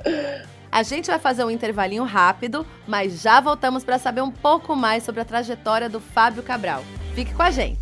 A 0.71 0.81
gente 0.81 1.07
vai 1.07 1.19
fazer 1.19 1.43
um 1.43 1.51
intervalinho 1.51 2.05
rápido, 2.05 2.65
mas 2.88 3.21
já 3.21 3.41
voltamos 3.41 3.83
para 3.83 4.00
saber 4.00 4.21
um 4.21 4.31
pouco 4.31 4.75
mais 4.75 5.03
sobre 5.03 5.19
a 5.19 5.25
trajetória 5.25 5.89
do 5.89 6.00
Fábio 6.00 6.41
Cabral. 6.41 6.83
Fique 7.13 7.33
com 7.33 7.43
a 7.43 7.51
gente. 7.51 7.81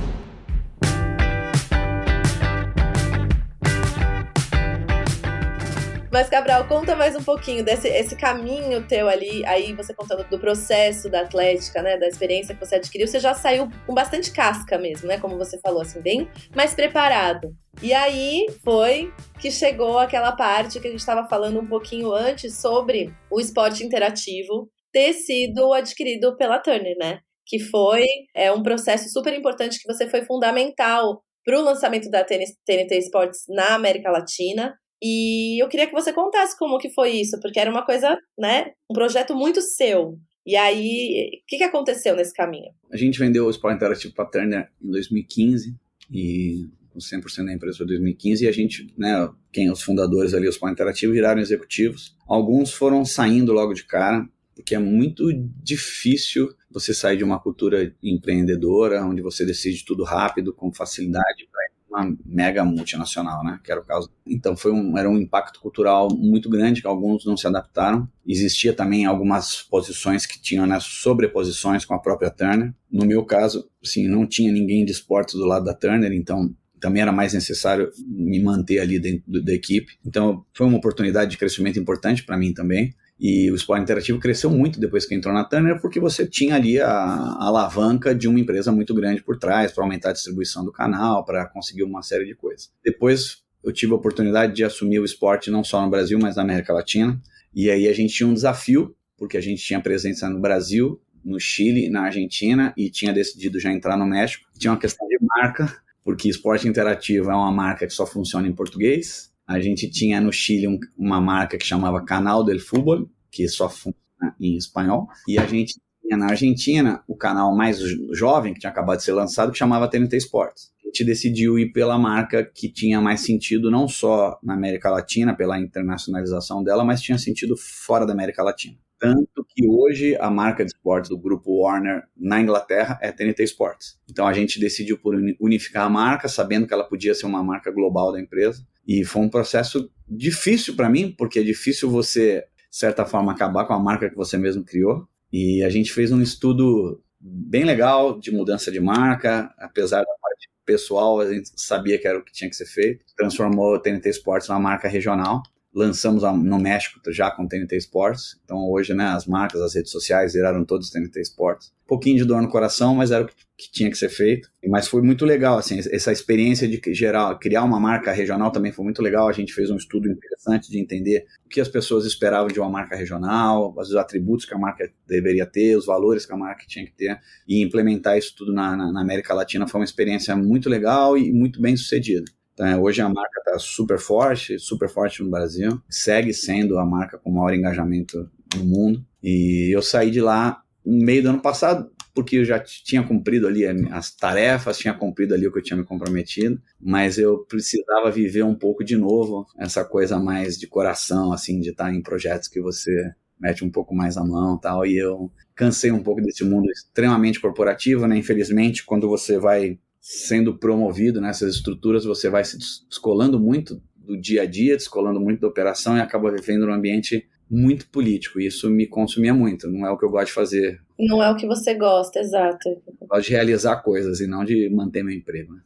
Mas, 6.11 6.27
Cabral, 6.27 6.67
conta 6.67 6.93
mais 6.93 7.15
um 7.15 7.23
pouquinho 7.23 7.63
desse 7.63 7.87
esse 7.87 8.17
caminho 8.17 8.85
teu 8.85 9.07
ali, 9.07 9.45
aí 9.45 9.73
você 9.73 9.93
contando 9.93 10.27
do 10.29 10.37
processo 10.37 11.09
da 11.09 11.21
Atlética, 11.21 11.81
né? 11.81 11.97
Da 11.97 12.05
experiência 12.05 12.53
que 12.53 12.59
você 12.59 12.75
adquiriu. 12.75 13.07
Você 13.07 13.17
já 13.17 13.33
saiu 13.33 13.69
com 13.87 13.93
bastante 13.93 14.29
casca 14.33 14.77
mesmo, 14.77 15.07
né? 15.07 15.17
Como 15.17 15.37
você 15.37 15.57
falou, 15.61 15.81
assim, 15.81 16.01
bem 16.01 16.29
mais 16.53 16.73
preparado. 16.73 17.55
E 17.81 17.93
aí 17.93 18.45
foi 18.61 19.13
que 19.39 19.49
chegou 19.49 19.97
aquela 19.97 20.33
parte 20.33 20.81
que 20.81 20.87
a 20.87 20.91
gente 20.91 20.99
estava 20.99 21.29
falando 21.29 21.61
um 21.61 21.67
pouquinho 21.67 22.11
antes 22.11 22.59
sobre 22.59 23.13
o 23.31 23.39
esporte 23.39 23.85
interativo 23.85 24.69
ter 24.91 25.13
sido 25.13 25.73
adquirido 25.73 26.35
pela 26.35 26.59
Turner, 26.59 26.97
né? 26.99 27.19
Que 27.45 27.57
foi 27.57 28.05
é, 28.35 28.51
um 28.51 28.61
processo 28.61 29.07
super 29.09 29.33
importante 29.33 29.79
que 29.79 29.91
você 29.91 30.09
foi 30.09 30.25
fundamental 30.25 31.23
para 31.45 31.57
o 31.57 31.63
lançamento 31.63 32.09
da 32.09 32.21
TNT 32.23 32.97
Sports 32.97 33.45
na 33.47 33.75
América 33.75 34.11
Latina. 34.11 34.75
E 35.01 35.61
eu 35.61 35.67
queria 35.67 35.87
que 35.87 35.93
você 35.93 36.13
contasse 36.13 36.57
como 36.57 36.77
que 36.77 36.89
foi 36.89 37.11
isso, 37.11 37.39
porque 37.41 37.59
era 37.59 37.71
uma 37.71 37.85
coisa, 37.85 38.17
né, 38.37 38.71
um 38.89 38.93
projeto 38.93 39.35
muito 39.35 39.61
seu. 39.61 40.17
E 40.45 40.55
aí, 40.55 41.41
o 41.43 41.47
que, 41.47 41.57
que 41.57 41.63
aconteceu 41.63 42.15
nesse 42.15 42.33
caminho? 42.33 42.71
A 42.91 42.97
gente 42.97 43.17
vendeu 43.19 43.45
o 43.45 43.49
Sport 43.49 43.75
Interativo 43.75 44.13
para 44.13 44.25
Turner 44.25 44.69
em 44.81 44.91
2015 44.91 45.75
e 46.11 46.67
com 46.89 46.99
100% 46.99 47.45
da 47.45 47.53
empresa 47.53 47.77
foi 47.77 47.87
2015 47.87 48.43
e 48.43 48.47
a 48.47 48.51
gente, 48.51 48.93
né, 48.97 49.29
quem 49.51 49.71
os 49.71 49.81
fundadores 49.81 50.33
ali, 50.33 50.47
os 50.47 50.55
Sport 50.55 50.73
Interativo, 50.73 51.13
viraram 51.13 51.41
executivos. 51.41 52.15
Alguns 52.27 52.73
foram 52.73 53.05
saindo 53.05 53.53
logo 53.53 53.73
de 53.73 53.85
cara, 53.85 54.27
porque 54.55 54.75
é 54.75 54.79
muito 54.79 55.31
difícil 55.63 56.53
você 56.69 56.93
sair 56.93 57.17
de 57.17 57.23
uma 57.23 57.39
cultura 57.39 57.93
empreendedora, 58.03 59.03
onde 59.05 59.21
você 59.21 59.45
decide 59.45 59.85
tudo 59.85 60.03
rápido, 60.03 60.53
com 60.53 60.73
facilidade 60.73 61.47
para 61.51 61.70
uma 61.91 62.15
mega 62.25 62.63
multinacional, 62.63 63.43
né? 63.43 63.59
Que 63.63 63.71
era 63.71 63.81
o 63.81 63.83
caso. 63.83 64.09
Então 64.25 64.55
foi 64.55 64.71
um, 64.71 64.97
era 64.97 65.09
um 65.09 65.17
impacto 65.17 65.59
cultural 65.59 66.09
muito 66.09 66.49
grande 66.49 66.81
que 66.81 66.87
alguns 66.87 67.25
não 67.25 67.35
se 67.35 67.45
adaptaram. 67.45 68.07
Existia 68.25 68.73
também 68.73 69.05
algumas 69.05 69.61
posições 69.61 70.25
que 70.25 70.41
tinham 70.41 70.65
né, 70.65 70.77
sobreposições 70.79 71.83
com 71.83 71.93
a 71.93 71.99
própria 71.99 72.31
Turner. 72.31 72.73
No 72.89 73.05
meu 73.05 73.25
caso, 73.25 73.69
sim, 73.83 74.07
não 74.07 74.25
tinha 74.25 74.51
ninguém 74.51 74.85
de 74.85 74.91
esportes 74.91 75.35
do 75.35 75.45
lado 75.45 75.65
da 75.65 75.73
Turner, 75.73 76.11
então 76.13 76.53
também 76.79 77.01
era 77.01 77.11
mais 77.11 77.33
necessário 77.33 77.91
me 78.07 78.41
manter 78.41 78.79
ali 78.79 78.99
dentro 78.99 79.23
da 79.43 79.53
equipe. 79.53 79.93
Então 80.05 80.43
foi 80.53 80.65
uma 80.65 80.77
oportunidade 80.77 81.31
de 81.31 81.37
crescimento 81.37 81.79
importante 81.79 82.23
para 82.23 82.37
mim 82.37 82.53
também. 82.53 82.93
E 83.21 83.51
o 83.51 83.55
esporte 83.55 83.83
interativo 83.83 84.17
cresceu 84.17 84.49
muito 84.49 84.79
depois 84.79 85.05
que 85.05 85.13
entrou 85.13 85.31
na 85.31 85.43
Turner, 85.43 85.79
porque 85.79 85.99
você 85.99 86.25
tinha 86.25 86.55
ali 86.55 86.81
a, 86.81 86.89
a 86.89 87.45
alavanca 87.45 88.15
de 88.15 88.27
uma 88.27 88.39
empresa 88.39 88.71
muito 88.71 88.95
grande 88.95 89.21
por 89.21 89.37
trás 89.37 89.71
para 89.71 89.83
aumentar 89.83 90.09
a 90.09 90.13
distribuição 90.13 90.65
do 90.65 90.71
canal, 90.71 91.23
para 91.23 91.45
conseguir 91.45 91.83
uma 91.83 92.01
série 92.01 92.25
de 92.25 92.33
coisas. 92.33 92.71
Depois 92.83 93.43
eu 93.63 93.71
tive 93.71 93.93
a 93.93 93.95
oportunidade 93.95 94.55
de 94.55 94.63
assumir 94.63 94.97
o 94.97 95.05
esporte 95.05 95.51
não 95.51 95.63
só 95.63 95.79
no 95.83 95.89
Brasil, 95.91 96.17
mas 96.17 96.35
na 96.35 96.41
América 96.41 96.73
Latina. 96.73 97.21
E 97.53 97.69
aí 97.69 97.87
a 97.87 97.93
gente 97.93 98.11
tinha 98.11 98.27
um 98.27 98.33
desafio, 98.33 98.95
porque 99.15 99.37
a 99.37 99.41
gente 99.41 99.63
tinha 99.63 99.79
presença 99.79 100.27
no 100.27 100.39
Brasil, 100.39 100.99
no 101.23 101.39
Chile, 101.39 101.91
na 101.91 102.05
Argentina 102.05 102.73
e 102.75 102.89
tinha 102.89 103.13
decidido 103.13 103.59
já 103.59 103.71
entrar 103.71 103.95
no 103.97 104.07
México. 104.07 104.49
Tinha 104.57 104.73
uma 104.73 104.79
questão 104.79 105.07
de 105.07 105.19
marca, 105.21 105.71
porque 106.03 106.27
esporte 106.27 106.67
interativo 106.67 107.29
é 107.29 107.35
uma 107.35 107.51
marca 107.51 107.85
que 107.85 107.93
só 107.93 108.07
funciona 108.07 108.47
em 108.47 108.51
português 108.51 109.30
a 109.47 109.59
gente 109.59 109.89
tinha 109.89 110.21
no 110.21 110.31
Chile 110.31 110.67
um, 110.67 110.79
uma 110.97 111.19
marca 111.19 111.57
que 111.57 111.65
chamava 111.65 112.03
Canal 112.03 112.43
del 112.43 112.59
Fútbol, 112.59 113.09
que 113.29 113.47
só 113.47 113.69
funciona 113.69 114.35
em 114.39 114.55
espanhol, 114.55 115.07
e 115.27 115.37
a 115.37 115.45
gente 115.45 115.79
na 116.17 116.27
Argentina 116.27 117.03
o 117.07 117.15
canal 117.15 117.55
mais 117.55 117.79
jovem, 118.13 118.53
que 118.53 118.59
tinha 118.59 118.71
acabado 118.71 118.97
de 118.97 119.03
ser 119.03 119.13
lançado, 119.13 119.51
que 119.51 119.57
chamava 119.57 119.87
TNT 119.87 120.17
Sports. 120.17 120.71
A 120.83 120.87
gente 120.87 121.03
decidiu 121.05 121.57
ir 121.57 121.71
pela 121.71 121.97
marca 121.97 122.43
que 122.43 122.69
tinha 122.69 122.99
mais 122.99 123.21
sentido 123.21 123.71
não 123.71 123.87
só 123.87 124.39
na 124.43 124.53
América 124.53 124.89
Latina, 124.89 125.35
pela 125.35 125.59
internacionalização 125.59 126.63
dela, 126.63 126.83
mas 126.83 127.01
tinha 127.01 127.17
sentido 127.17 127.55
fora 127.57 128.05
da 128.05 128.13
América 128.13 128.43
Latina. 128.43 128.77
Tanto 129.01 129.43
que 129.49 129.67
hoje 129.67 130.15
a 130.19 130.29
marca 130.29 130.63
de 130.63 130.71
esportes 130.71 131.09
do 131.09 131.17
grupo 131.17 131.63
Warner 131.63 132.03
na 132.15 132.39
Inglaterra 132.39 132.99
é 133.01 133.11
TNT 133.11 133.43
Sports. 133.45 133.97
Então 134.07 134.27
a 134.27 134.33
gente 134.33 134.59
decidiu 134.59 134.95
por 134.95 135.15
unificar 135.39 135.87
a 135.87 135.89
marca, 135.89 136.27
sabendo 136.27 136.67
que 136.67 136.73
ela 136.73 136.83
podia 136.83 137.15
ser 137.15 137.25
uma 137.25 137.43
marca 137.43 137.71
global 137.71 138.11
da 138.11 138.21
empresa. 138.21 138.63
E 138.87 139.03
foi 139.03 139.23
um 139.23 139.29
processo 139.29 139.89
difícil 140.07 140.75
para 140.75 140.87
mim, 140.87 141.15
porque 141.17 141.39
é 141.39 141.43
difícil 141.43 141.89
você, 141.89 142.45
de 142.69 142.77
certa 142.77 143.03
forma, 143.03 143.31
acabar 143.31 143.65
com 143.65 143.73
a 143.73 143.79
marca 143.79 144.07
que 144.07 144.15
você 144.15 144.37
mesmo 144.37 144.63
criou. 144.63 145.07
E 145.31 145.63
a 145.63 145.69
gente 145.69 145.93
fez 145.93 146.11
um 146.11 146.21
estudo 146.21 147.01
bem 147.19 147.63
legal 147.63 148.19
de 148.19 148.31
mudança 148.31 148.71
de 148.71 148.79
marca, 148.79 149.53
apesar 149.57 149.99
da 149.99 150.13
parte 150.21 150.49
pessoal, 150.65 151.19
a 151.19 151.33
gente 151.33 151.51
sabia 151.55 151.99
que 151.99 152.07
era 152.07 152.17
o 152.17 152.23
que 152.23 152.31
tinha 152.31 152.49
que 152.49 152.55
ser 152.55 152.65
feito. 152.65 153.05
Transformou 153.15 153.75
a 153.75 153.79
TNT 153.79 154.09
Sports 154.09 154.47
numa 154.47 154.59
marca 154.59 154.87
regional 154.87 155.41
lançamos 155.73 156.23
no 156.23 156.59
México 156.59 156.99
já 157.11 157.31
com 157.31 157.47
TNT 157.47 157.77
Sports. 157.77 158.39
Então 158.43 158.69
hoje, 158.69 158.93
né, 158.93 159.05
as 159.05 159.25
marcas, 159.25 159.61
as 159.61 159.73
redes 159.73 159.91
sociais 159.91 160.33
viraram 160.33 160.65
todos 160.65 160.89
TNT 160.89 161.21
Sports. 161.21 161.71
Um 161.85 161.87
pouquinho 161.87 162.17
de 162.17 162.25
dor 162.25 162.41
no 162.41 162.49
coração, 162.49 162.95
mas 162.95 163.11
era 163.11 163.23
o 163.23 163.27
que, 163.27 163.33
que 163.57 163.71
tinha 163.71 163.89
que 163.89 163.97
ser 163.97 164.09
feito. 164.09 164.49
Mas 164.67 164.87
foi 164.87 165.01
muito 165.01 165.25
legal, 165.25 165.57
assim, 165.57 165.79
essa 165.79 166.11
experiência 166.11 166.67
de 166.67 166.81
gerar, 166.93 167.33
criar 167.35 167.63
uma 167.63 167.79
marca 167.79 168.11
regional 168.11 168.51
também 168.51 168.71
foi 168.71 168.83
muito 168.83 169.01
legal. 169.01 169.27
A 169.27 169.33
gente 169.33 169.53
fez 169.53 169.69
um 169.69 169.75
estudo 169.75 170.09
interessante 170.09 170.69
de 170.69 170.79
entender 170.79 171.25
o 171.45 171.49
que 171.49 171.59
as 171.59 171.67
pessoas 171.67 172.05
esperavam 172.05 172.47
de 172.47 172.59
uma 172.59 172.69
marca 172.69 172.95
regional, 172.95 173.73
os 173.77 173.95
atributos 173.95 174.45
que 174.45 174.53
a 174.53 174.57
marca 174.57 174.89
deveria 175.07 175.45
ter, 175.45 175.75
os 175.75 175.85
valores 175.85 176.25
que 176.25 176.33
a 176.33 176.37
marca 176.37 176.65
tinha 176.67 176.85
que 176.85 176.93
ter 176.93 177.19
e 177.47 177.61
implementar 177.61 178.17
isso 178.17 178.33
tudo 178.37 178.53
na, 178.53 178.75
na, 178.75 178.91
na 178.91 179.01
América 179.01 179.33
Latina 179.33 179.67
foi 179.67 179.79
uma 179.79 179.85
experiência 179.85 180.35
muito 180.35 180.69
legal 180.69 181.17
e 181.17 181.31
muito 181.31 181.61
bem 181.61 181.75
sucedida. 181.75 182.25
Então, 182.61 182.83
hoje 182.83 183.01
a 183.01 183.09
marca 183.09 183.39
está 183.39 183.57
super 183.57 183.97
forte, 183.97 184.59
super 184.59 184.87
forte 184.87 185.23
no 185.23 185.31
Brasil, 185.31 185.81
segue 185.89 186.31
sendo 186.31 186.77
a 186.77 186.85
marca 186.85 187.17
com 187.17 187.31
maior 187.31 187.55
engajamento 187.55 188.29
no 188.55 188.63
mundo. 188.63 189.03
E 189.23 189.75
eu 189.75 189.81
saí 189.81 190.11
de 190.11 190.21
lá 190.21 190.61
no 190.85 191.03
meio 191.03 191.23
do 191.23 191.29
ano 191.29 191.41
passado, 191.41 191.89
porque 192.13 192.35
eu 192.35 192.45
já 192.45 192.59
tinha 192.59 193.01
cumprido 193.01 193.47
ali 193.47 193.65
as 193.89 194.13
tarefas, 194.15 194.77
tinha 194.77 194.93
cumprido 194.93 195.33
ali 195.33 195.47
o 195.47 195.51
que 195.51 195.57
eu 195.57 195.63
tinha 195.63 195.77
me 195.77 195.83
comprometido, 195.83 196.61
mas 196.79 197.17
eu 197.17 197.39
precisava 197.39 198.11
viver 198.11 198.43
um 198.43 198.53
pouco 198.53 198.83
de 198.83 198.95
novo 198.95 199.47
essa 199.57 199.83
coisa 199.83 200.19
mais 200.19 200.55
de 200.55 200.67
coração, 200.67 201.33
assim, 201.33 201.59
de 201.59 201.71
estar 201.71 201.91
em 201.91 202.01
projetos 202.01 202.47
que 202.47 202.61
você 202.61 203.11
mete 203.39 203.65
um 203.65 203.71
pouco 203.71 203.95
mais 203.95 204.17
a 204.17 204.23
mão 204.23 204.55
tal, 204.55 204.85
e 204.85 204.99
eu 204.99 205.31
cansei 205.55 205.91
um 205.91 206.03
pouco 206.03 206.21
desse 206.21 206.43
mundo 206.43 206.69
extremamente 206.69 207.39
corporativo, 207.39 208.05
né? 208.05 208.17
Infelizmente, 208.17 208.85
quando 208.85 209.09
você 209.09 209.39
vai 209.39 209.79
sendo 210.01 210.57
promovido 210.57 211.21
nessas 211.21 211.55
estruturas, 211.55 212.03
você 212.03 212.27
vai 212.27 212.43
se 212.43 212.57
descolando 212.57 213.39
muito 213.39 213.81
do 213.95 214.19
dia 214.19 214.41
a 214.41 214.45
dia, 214.45 214.75
descolando 214.75 215.19
muito 215.19 215.41
da 215.41 215.47
operação 215.47 215.95
e 215.95 216.01
acaba 216.01 216.31
vivendo 216.31 216.65
num 216.65 216.73
ambiente 216.73 217.29
muito 217.47 217.87
político. 217.89 218.39
E 218.39 218.47
isso 218.47 218.69
me 218.69 218.87
consumia 218.87 219.33
muito. 219.33 219.69
Não 219.69 219.85
é 219.85 219.91
o 219.91 219.97
que 219.97 220.05
eu 220.05 220.09
gosto 220.09 220.27
de 220.27 220.33
fazer. 220.33 220.81
Não 220.97 221.21
é 221.21 221.29
o 221.29 221.35
que 221.35 221.45
você 221.45 221.73
gosta, 221.75 222.19
exato. 222.19 222.69
Eu 222.69 223.07
gosto 223.07 223.27
de 223.27 223.31
realizar 223.31 223.83
coisas 223.83 224.21
e 224.21 224.27
não 224.27 224.45
de 224.45 224.69
manter 224.69 225.03
meu 225.03 225.13
emprego. 225.13 225.53
Né? 225.53 225.61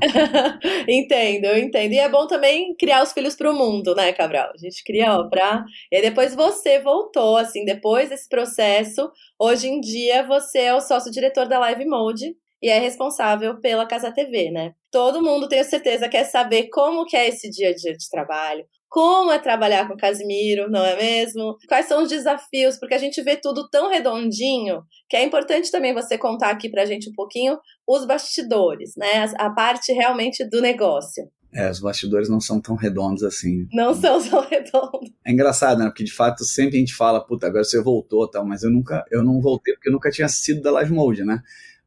entendo, 0.88 1.44
eu 1.44 1.58
entendo. 1.58 1.92
E 1.92 1.98
é 1.98 2.08
bom 2.08 2.26
também 2.26 2.74
criar 2.74 3.02
os 3.02 3.12
filhos 3.12 3.36
para 3.36 3.50
o 3.50 3.56
mundo, 3.56 3.94
né, 3.94 4.12
Cabral? 4.12 4.50
A 4.52 4.58
gente 4.58 4.82
cria 4.84 5.16
ó, 5.16 5.28
pra. 5.28 5.64
E 5.90 5.96
aí 5.96 6.02
depois 6.02 6.34
você 6.34 6.80
voltou, 6.80 7.36
assim, 7.36 7.64
depois 7.64 8.08
desse 8.08 8.28
processo. 8.28 9.08
Hoje 9.38 9.68
em 9.68 9.80
dia 9.80 10.26
você 10.26 10.58
é 10.58 10.74
o 10.74 10.80
sócio-diretor 10.80 11.46
da 11.46 11.58
Live 11.60 11.86
Mode 11.86 12.34
e 12.62 12.68
é 12.68 12.78
responsável 12.78 13.60
pela 13.60 13.86
Casa 13.86 14.12
TV, 14.12 14.50
né? 14.50 14.72
Todo 14.90 15.22
mundo, 15.22 15.48
tenho 15.48 15.64
certeza, 15.64 16.08
quer 16.08 16.24
saber 16.24 16.68
como 16.68 17.04
que 17.04 17.16
é 17.16 17.28
esse 17.28 17.50
dia 17.50 17.70
a 17.70 17.74
dia 17.74 17.92
de 17.92 18.08
trabalho, 18.08 18.64
como 18.92 19.32
é 19.32 19.38
trabalhar 19.38 19.88
com 19.88 19.94
o 19.94 19.96
Casimiro, 19.96 20.70
não 20.70 20.84
é 20.84 20.94
mesmo? 20.94 21.56
Quais 21.66 21.86
são 21.86 22.02
os 22.02 22.10
desafios? 22.10 22.76
Porque 22.78 22.94
a 22.94 22.98
gente 22.98 23.22
vê 23.22 23.36
tudo 23.36 23.66
tão 23.70 23.88
redondinho 23.88 24.82
que 25.08 25.16
é 25.16 25.24
importante 25.24 25.70
também 25.70 25.94
você 25.94 26.18
contar 26.18 26.50
aqui 26.50 26.68
pra 26.68 26.84
gente 26.84 27.08
um 27.08 27.14
pouquinho 27.14 27.58
os 27.88 28.04
bastidores, 28.04 28.92
né? 28.94 29.32
A 29.38 29.48
parte 29.48 29.92
realmente 29.94 30.44
do 30.44 30.60
negócio. 30.60 31.24
É, 31.54 31.70
os 31.70 31.80
bastidores 31.80 32.28
não 32.28 32.38
são 32.38 32.60
tão 32.60 32.76
redondos 32.76 33.22
assim. 33.22 33.66
Não 33.72 33.94
são 33.94 34.22
tão 34.22 34.40
redondos. 34.46 35.10
É 35.24 35.32
engraçado, 35.32 35.78
né? 35.78 35.86
Porque 35.86 36.04
de 36.04 36.12
fato 36.12 36.44
sempre 36.44 36.76
a 36.76 36.80
gente 36.80 36.94
fala, 36.94 37.24
puta, 37.24 37.46
agora 37.46 37.64
você 37.64 37.80
voltou 37.80 38.28
tal, 38.28 38.46
mas 38.46 38.62
eu 38.62 38.70
nunca, 38.70 39.04
eu 39.10 39.24
não 39.24 39.40
voltei 39.40 39.72
porque 39.72 39.88
eu 39.88 39.92
nunca 39.92 40.10
tinha 40.10 40.28
sido 40.28 40.60
da 40.60 40.70
Live 40.70 40.92
Mode, 40.92 41.24
né? 41.24 41.42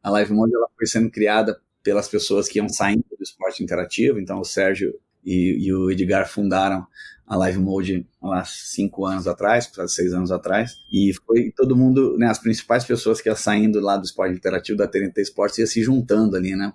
A 0.06 0.12
Live 0.12 0.32
Mode 0.32 0.54
ela 0.54 0.68
foi 0.78 0.86
sendo 0.86 1.10
criada 1.10 1.60
pelas 1.82 2.08
pessoas 2.08 2.48
que 2.48 2.60
iam 2.60 2.70
saindo 2.70 3.04
do 3.18 3.24
esporte 3.24 3.64
interativo, 3.64 4.20
então 4.20 4.40
o 4.40 4.46
Sérgio 4.46 4.94
e, 5.26 5.58
e 5.66 5.74
o 5.74 5.90
Edgar 5.90 6.30
fundaram 6.30 6.86
a 7.26 7.36
Live 7.36 7.58
Mode 7.58 8.08
há 8.22 8.46
cinco 8.46 9.04
anos 9.04 9.28
atrás, 9.28 9.68
seis 9.88 10.14
anos 10.14 10.32
atrás, 10.32 10.76
e 10.94 11.12
foi 11.26 11.52
todo 11.58 11.76
mundo, 11.76 12.20
né, 12.20 12.28
as 12.28 12.38
principais 12.38 12.84
pessoas 12.84 13.20
que 13.20 13.30
iam 13.30 13.36
saindo 13.36 13.80
lá 13.80 13.98
do 13.98 14.06
esporte 14.06 14.36
interativo 14.36 14.78
da 14.78 14.88
TNT 14.88 15.24
Esportes 15.24 15.58
ia 15.58 15.66
se 15.66 15.82
juntando 15.82 16.36
ali, 16.36 16.56
né, 16.56 16.72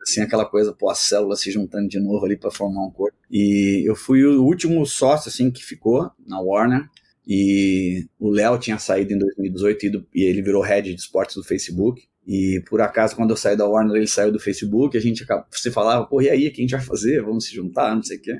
assim, 0.00 0.20
aquela 0.20 0.46
coisa, 0.46 0.72
pô, 0.72 0.88
as 0.88 1.00
células 1.00 1.40
se 1.40 1.50
juntando 1.50 1.88
de 1.88 1.98
novo 1.98 2.24
ali 2.24 2.36
para 2.36 2.52
formar 2.52 2.86
um 2.86 2.92
corpo. 2.92 3.18
E 3.28 3.82
eu 3.90 3.96
fui 3.96 4.24
o 4.24 4.44
último 4.44 4.86
sócio, 4.86 5.28
assim, 5.28 5.50
que 5.50 5.64
ficou 5.64 6.12
na 6.24 6.40
Warner, 6.40 6.88
e 7.30 8.06
o 8.18 8.30
Léo 8.30 8.58
tinha 8.58 8.78
saído 8.78 9.12
em 9.12 9.18
2018 9.18 10.06
e 10.14 10.22
ele 10.22 10.40
virou 10.40 10.62
head 10.62 10.94
de 10.94 10.98
esportes 10.98 11.36
do 11.36 11.44
Facebook. 11.44 12.08
E 12.28 12.62
por 12.68 12.82
acaso, 12.82 13.16
quando 13.16 13.30
eu 13.30 13.36
saí 13.38 13.56
da 13.56 13.66
Warner, 13.66 13.96
ele 13.96 14.06
saiu 14.06 14.30
do 14.30 14.38
Facebook, 14.38 14.94
a 14.98 15.00
gente 15.00 15.24
se 15.50 15.70
falava, 15.70 16.04
pô, 16.04 16.20
e 16.20 16.28
aí, 16.28 16.46
o 16.46 16.52
que 16.52 16.60
a 16.60 16.62
gente 16.62 16.72
vai 16.72 16.82
fazer? 16.82 17.22
Vamos 17.22 17.46
se 17.46 17.54
juntar, 17.54 17.96
não 17.96 18.02
sei 18.02 18.18
o 18.18 18.20
quê. 18.20 18.38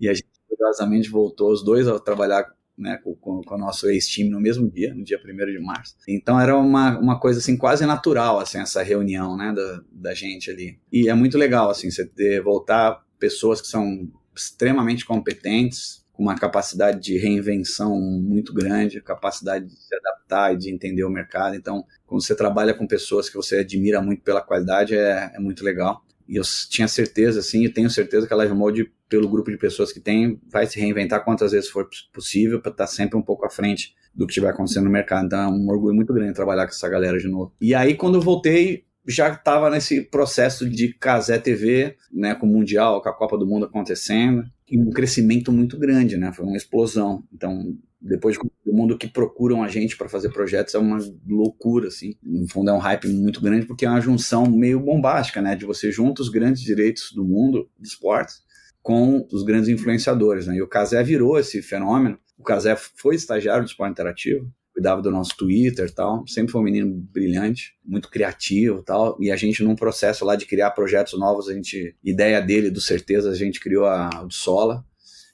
E 0.00 0.08
a 0.08 0.12
gente, 0.12 0.26
curiosamente, 0.48 1.08
voltou 1.08 1.52
os 1.52 1.64
dois 1.64 1.86
a 1.86 2.00
trabalhar 2.00 2.44
né, 2.76 2.98
com, 3.02 3.14
com, 3.14 3.54
o 3.54 3.58
nosso 3.58 3.88
ex-time 3.88 4.28
no 4.28 4.40
mesmo 4.40 4.68
dia, 4.68 4.92
no 4.92 5.04
dia 5.04 5.20
1 5.24 5.52
de 5.52 5.60
março. 5.60 5.94
Então 6.08 6.40
era 6.40 6.56
uma, 6.56 6.98
uma 6.98 7.20
coisa 7.20 7.38
assim 7.38 7.56
quase 7.56 7.86
natural 7.86 8.40
assim 8.40 8.58
essa 8.58 8.82
reunião, 8.82 9.36
né, 9.36 9.52
da, 9.54 9.82
da 9.92 10.14
gente 10.14 10.50
ali. 10.50 10.78
E 10.92 11.08
é 11.08 11.14
muito 11.14 11.38
legal 11.38 11.70
assim 11.70 11.90
você 11.90 12.04
ter, 12.04 12.42
voltar 12.42 13.04
pessoas 13.20 13.60
que 13.60 13.68
são 13.68 14.08
extremamente 14.34 15.04
competentes, 15.04 16.04
com 16.18 16.24
uma 16.24 16.34
capacidade 16.34 16.98
de 17.00 17.16
reinvenção 17.16 17.96
muito 17.96 18.52
grande, 18.52 19.00
capacidade 19.00 19.66
de 19.66 19.76
se 19.76 19.94
adaptar 19.94 20.52
e 20.52 20.58
de 20.58 20.68
entender 20.68 21.04
o 21.04 21.08
mercado. 21.08 21.54
Então, 21.54 21.84
quando 22.08 22.20
você 22.24 22.34
trabalha 22.34 22.74
com 22.74 22.88
pessoas 22.88 23.30
que 23.30 23.36
você 23.36 23.58
admira 23.58 24.02
muito 24.02 24.24
pela 24.24 24.42
qualidade, 24.42 24.96
é, 24.96 25.30
é 25.32 25.38
muito 25.38 25.64
legal. 25.64 26.04
E 26.28 26.34
eu 26.34 26.42
tinha 26.68 26.88
certeza, 26.88 27.38
assim, 27.38 27.64
e 27.64 27.68
tenho 27.68 27.88
certeza 27.88 28.26
que 28.26 28.32
a 28.32 28.36
Live 28.36 28.52
Mode, 28.52 28.92
pelo 29.08 29.28
grupo 29.28 29.48
de 29.48 29.56
pessoas 29.56 29.92
que 29.92 30.00
tem, 30.00 30.40
vai 30.50 30.66
se 30.66 30.80
reinventar 30.80 31.24
quantas 31.24 31.52
vezes 31.52 31.70
for 31.70 31.88
possível 32.12 32.60
para 32.60 32.72
estar 32.72 32.86
tá 32.86 32.90
sempre 32.90 33.16
um 33.16 33.22
pouco 33.22 33.46
à 33.46 33.48
frente 33.50 33.94
do 34.12 34.26
que 34.26 34.32
estiver 34.32 34.48
acontecendo 34.48 34.86
no 34.86 34.90
mercado. 34.90 35.26
Então, 35.26 35.40
é 35.40 35.46
um 35.46 35.68
orgulho 35.68 35.94
muito 35.94 36.12
grande 36.12 36.34
trabalhar 36.34 36.64
com 36.64 36.72
essa 36.72 36.88
galera 36.88 37.16
de 37.16 37.28
novo. 37.28 37.54
E 37.60 37.76
aí, 37.76 37.94
quando 37.94 38.16
eu 38.16 38.20
voltei, 38.20 38.84
já 39.06 39.28
estava 39.28 39.70
nesse 39.70 40.02
processo 40.02 40.68
de 40.68 40.92
Casé 40.94 41.38
TV, 41.38 41.96
né, 42.12 42.34
com 42.34 42.44
o 42.44 42.50
Mundial, 42.50 43.00
com 43.00 43.08
a 43.08 43.14
Copa 43.14 43.38
do 43.38 43.46
Mundo 43.46 43.66
acontecendo, 43.66 44.42
um 44.76 44.90
crescimento 44.90 45.52
muito 45.52 45.78
grande, 45.78 46.16
né? 46.16 46.32
Foi 46.32 46.44
uma 46.44 46.56
explosão. 46.56 47.24
Então, 47.32 47.76
depois 48.00 48.36
do 48.36 48.72
mundo 48.72 48.98
que 48.98 49.08
procuram 49.08 49.62
a 49.62 49.68
gente 49.68 49.96
para 49.96 50.08
fazer 50.08 50.30
projetos 50.30 50.74
é 50.74 50.78
uma 50.78 50.98
loucura, 51.26 51.88
assim. 51.88 52.14
No 52.22 52.48
fundo 52.48 52.70
é 52.70 52.72
um 52.72 52.78
hype 52.78 53.08
muito 53.08 53.40
grande 53.40 53.66
porque 53.66 53.86
é 53.86 53.90
uma 53.90 54.00
junção 54.00 54.46
meio 54.50 54.80
bombástica, 54.80 55.40
né? 55.40 55.54
De 55.54 55.64
você 55.64 55.90
junta 55.90 56.22
os 56.22 56.28
grandes 56.28 56.62
direitos 56.62 57.12
do 57.12 57.24
mundo 57.24 57.68
de 57.78 57.88
esportes 57.88 58.42
com 58.82 59.26
os 59.32 59.42
grandes 59.42 59.68
influenciadores, 59.68 60.46
né? 60.46 60.56
E 60.56 60.62
o 60.62 60.68
Casé 60.68 61.02
virou 61.02 61.38
esse 61.38 61.62
fenômeno. 61.62 62.18
O 62.36 62.42
Casé 62.42 62.76
foi 62.76 63.16
estagiário 63.16 63.64
de 63.64 63.70
esporte 63.70 63.92
interativo, 63.92 64.50
cuidava 64.78 65.02
do 65.02 65.10
nosso 65.10 65.36
Twitter 65.36 65.92
tal, 65.92 66.24
sempre 66.28 66.52
foi 66.52 66.60
um 66.60 66.64
menino 66.64 66.88
brilhante, 67.12 67.76
muito 67.84 68.08
criativo 68.08 68.80
tal, 68.84 69.16
e 69.20 69.28
a 69.28 69.34
gente 69.34 69.64
num 69.64 69.74
processo 69.74 70.24
lá 70.24 70.36
de 70.36 70.46
criar 70.46 70.70
projetos 70.70 71.18
novos, 71.18 71.48
a 71.48 71.52
gente, 71.52 71.96
ideia 72.02 72.40
dele, 72.40 72.70
do 72.70 72.80
Certeza, 72.80 73.28
a 73.28 73.34
gente 73.34 73.58
criou 73.58 73.86
a, 73.86 74.08
o 74.24 74.30
Sola, 74.30 74.84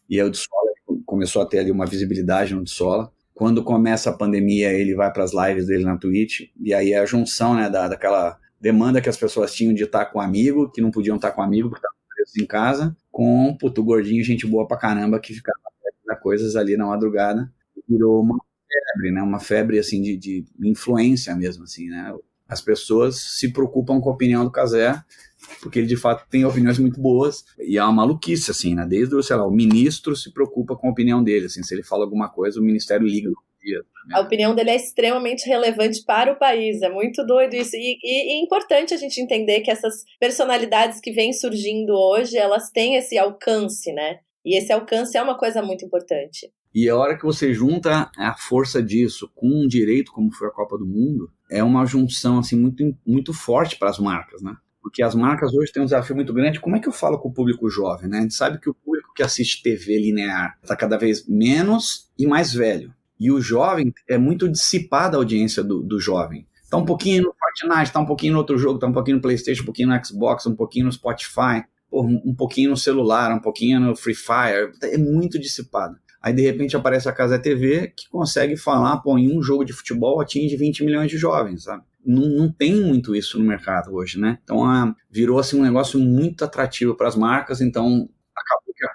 e 0.08 0.18
aí 0.18 0.26
o 0.26 0.32
Sola 0.32 0.72
começou 1.04 1.42
a 1.42 1.46
ter 1.46 1.58
ali 1.58 1.70
uma 1.70 1.84
visibilidade 1.84 2.54
no 2.54 2.66
Sola. 2.66 3.12
Quando 3.34 3.62
começa 3.62 4.08
a 4.08 4.16
pandemia, 4.16 4.72
ele 4.72 4.94
vai 4.94 5.12
para 5.12 5.24
as 5.24 5.32
lives 5.34 5.66
dele 5.66 5.84
na 5.84 5.98
Twitch, 5.98 6.48
e 6.58 6.72
aí 6.72 6.92
é 6.92 6.98
a 6.98 7.06
junção, 7.06 7.54
né, 7.54 7.68
da, 7.68 7.88
daquela 7.88 8.38
demanda 8.58 9.00
que 9.02 9.10
as 9.10 9.16
pessoas 9.16 9.54
tinham 9.54 9.74
de 9.74 9.84
estar 9.84 10.06
com 10.06 10.20
um 10.20 10.22
amigo, 10.22 10.70
que 10.70 10.80
não 10.80 10.90
podiam 10.90 11.16
estar 11.16 11.32
com 11.32 11.42
um 11.42 11.44
amigo 11.44 11.68
porque 11.68 11.84
estavam 11.84 12.00
presos 12.08 12.36
em 12.38 12.46
casa, 12.46 12.96
com 13.12 13.48
um 13.48 13.54
puto 13.54 13.84
gordinho, 13.84 14.24
gente 14.24 14.46
boa 14.46 14.66
pra 14.66 14.78
caramba, 14.78 15.20
que 15.20 15.34
ficava 15.34 15.58
coisas 16.22 16.56
ali 16.56 16.74
na 16.74 16.86
madrugada, 16.86 17.52
virou 17.86 18.22
uma 18.22 18.38
febre, 18.92 19.10
né? 19.10 19.22
Uma 19.22 19.40
febre 19.40 19.78
assim 19.78 20.00
de, 20.00 20.16
de 20.16 20.44
influência 20.62 21.34
mesmo, 21.34 21.64
assim, 21.64 21.88
né? 21.88 22.14
As 22.48 22.60
pessoas 22.60 23.16
se 23.38 23.52
preocupam 23.52 24.00
com 24.00 24.10
a 24.10 24.12
opinião 24.12 24.44
do 24.44 24.50
Casé, 24.50 25.02
porque 25.60 25.78
ele 25.78 25.88
de 25.88 25.96
fato 25.96 26.28
tem 26.28 26.44
opiniões 26.44 26.78
muito 26.78 27.00
boas 27.00 27.44
e 27.58 27.78
é 27.78 27.82
uma 27.82 27.92
maluquice, 27.92 28.50
assim, 28.50 28.74
né? 28.74 28.86
Desde, 28.86 29.20
sei 29.22 29.36
lá, 29.36 29.46
o 29.46 29.50
ministro 29.50 30.14
se 30.14 30.32
preocupa 30.32 30.76
com 30.76 30.88
a 30.88 30.90
opinião 30.90 31.22
dele, 31.22 31.46
assim, 31.46 31.62
se 31.62 31.74
ele 31.74 31.82
fala 31.82 32.04
alguma 32.04 32.28
coisa, 32.28 32.60
o 32.60 32.64
ministério 32.64 33.06
liga. 33.06 33.30
Né? 33.30 33.34
A 34.12 34.20
opinião 34.20 34.54
dele 34.54 34.70
é 34.70 34.76
extremamente 34.76 35.48
relevante 35.48 36.04
para 36.04 36.32
o 36.32 36.38
país, 36.38 36.82
é 36.82 36.90
muito 36.90 37.24
doido 37.24 37.54
isso. 37.54 37.74
E, 37.74 37.98
e, 38.02 38.36
e, 38.36 38.40
é 38.40 38.42
importante 38.42 38.92
a 38.92 38.96
gente 38.96 39.20
entender 39.20 39.60
que 39.60 39.70
essas 39.70 40.04
personalidades 40.20 41.00
que 41.00 41.12
vêm 41.12 41.32
surgindo 41.32 41.94
hoje, 41.94 42.36
elas 42.36 42.70
têm 42.70 42.96
esse 42.96 43.16
alcance, 43.16 43.92
né? 43.92 44.18
E 44.44 44.58
esse 44.58 44.72
alcance 44.72 45.16
é 45.16 45.22
uma 45.22 45.36
coisa 45.36 45.62
muito 45.62 45.84
importante. 45.84 46.52
E 46.74 46.88
a 46.88 46.96
hora 46.96 47.16
que 47.16 47.24
você 47.24 47.54
junta 47.54 48.10
a 48.16 48.34
força 48.34 48.82
disso 48.82 49.30
com 49.34 49.46
um 49.46 49.66
direito 49.66 50.12
como 50.12 50.32
foi 50.32 50.48
a 50.48 50.50
Copa 50.50 50.76
do 50.76 50.84
Mundo, 50.84 51.30
é 51.50 51.62
uma 51.62 51.86
junção 51.86 52.38
assim 52.38 52.58
muito, 52.58 52.82
muito 53.06 53.32
forte 53.32 53.78
para 53.78 53.90
as 53.90 53.98
marcas, 53.98 54.42
né? 54.42 54.56
Porque 54.82 55.02
as 55.02 55.14
marcas 55.14 55.54
hoje 55.54 55.72
têm 55.72 55.82
um 55.82 55.86
desafio 55.86 56.16
muito 56.16 56.34
grande. 56.34 56.60
Como 56.60 56.76
é 56.76 56.80
que 56.80 56.88
eu 56.88 56.92
falo 56.92 57.18
com 57.18 57.28
o 57.28 57.32
público 57.32 57.70
jovem, 57.70 58.08
né? 58.08 58.18
A 58.18 58.22
gente 58.22 58.34
sabe 58.34 58.58
que 58.60 58.68
o 58.68 58.74
público 58.74 59.14
que 59.14 59.22
assiste 59.22 59.62
TV 59.62 59.98
linear 59.98 60.58
está 60.62 60.76
cada 60.76 60.98
vez 60.98 61.26
menos 61.26 62.10
e 62.18 62.26
mais 62.26 62.52
velho. 62.52 62.92
E 63.18 63.30
o 63.30 63.40
jovem 63.40 63.94
é 64.08 64.18
muito 64.18 64.48
dissipada 64.48 65.16
a 65.16 65.20
audiência 65.20 65.62
do, 65.62 65.80
do 65.80 66.00
jovem. 66.00 66.46
Está 66.62 66.76
um 66.76 66.84
pouquinho 66.84 67.22
no 67.22 67.34
Fortnite, 67.38 67.84
está 67.84 68.00
um 68.00 68.06
pouquinho 68.06 68.32
no 68.32 68.40
outro 68.40 68.58
jogo, 68.58 68.74
está 68.74 68.86
um 68.86 68.92
pouquinho 68.92 69.16
no 69.16 69.22
PlayStation, 69.22 69.62
um 69.62 69.66
pouquinho 69.66 69.88
no 69.88 70.04
Xbox, 70.04 70.44
um 70.46 70.56
pouquinho 70.56 70.86
no 70.86 70.92
Spotify, 70.92 71.64
um 72.00 72.34
pouquinho 72.34 72.70
no 72.70 72.76
celular, 72.76 73.32
um 73.34 73.40
pouquinho 73.40 73.80
no 73.80 73.94
Free 73.94 74.14
Fire. 74.14 74.72
É 74.82 74.98
muito 74.98 75.38
dissipado. 75.38 75.96
Aí 76.24 76.32
de 76.32 76.40
repente 76.40 76.74
aparece 76.74 77.06
a 77.06 77.12
Casa 77.12 77.38
TV 77.38 77.92
que 77.94 78.08
consegue 78.08 78.56
falar, 78.56 78.96
pô, 78.98 79.18
em 79.18 79.36
um 79.36 79.42
jogo 79.42 79.62
de 79.62 79.74
futebol 79.74 80.22
atinge 80.22 80.56
20 80.56 80.82
milhões 80.82 81.10
de 81.10 81.18
jovens, 81.18 81.64
sabe? 81.64 81.82
Não, 82.04 82.26
não 82.28 82.50
tem 82.50 82.74
muito 82.74 83.14
isso 83.14 83.38
no 83.38 83.44
mercado 83.44 83.94
hoje, 83.94 84.18
né? 84.18 84.38
Então 84.42 84.64
ah, 84.64 84.94
virou 85.10 85.38
assim 85.38 85.58
um 85.58 85.62
negócio 85.62 86.00
muito 86.00 86.42
atrativo 86.42 86.94
para 86.94 87.08
as 87.08 87.14
marcas, 87.14 87.60
então 87.60 88.08
a 88.08 88.13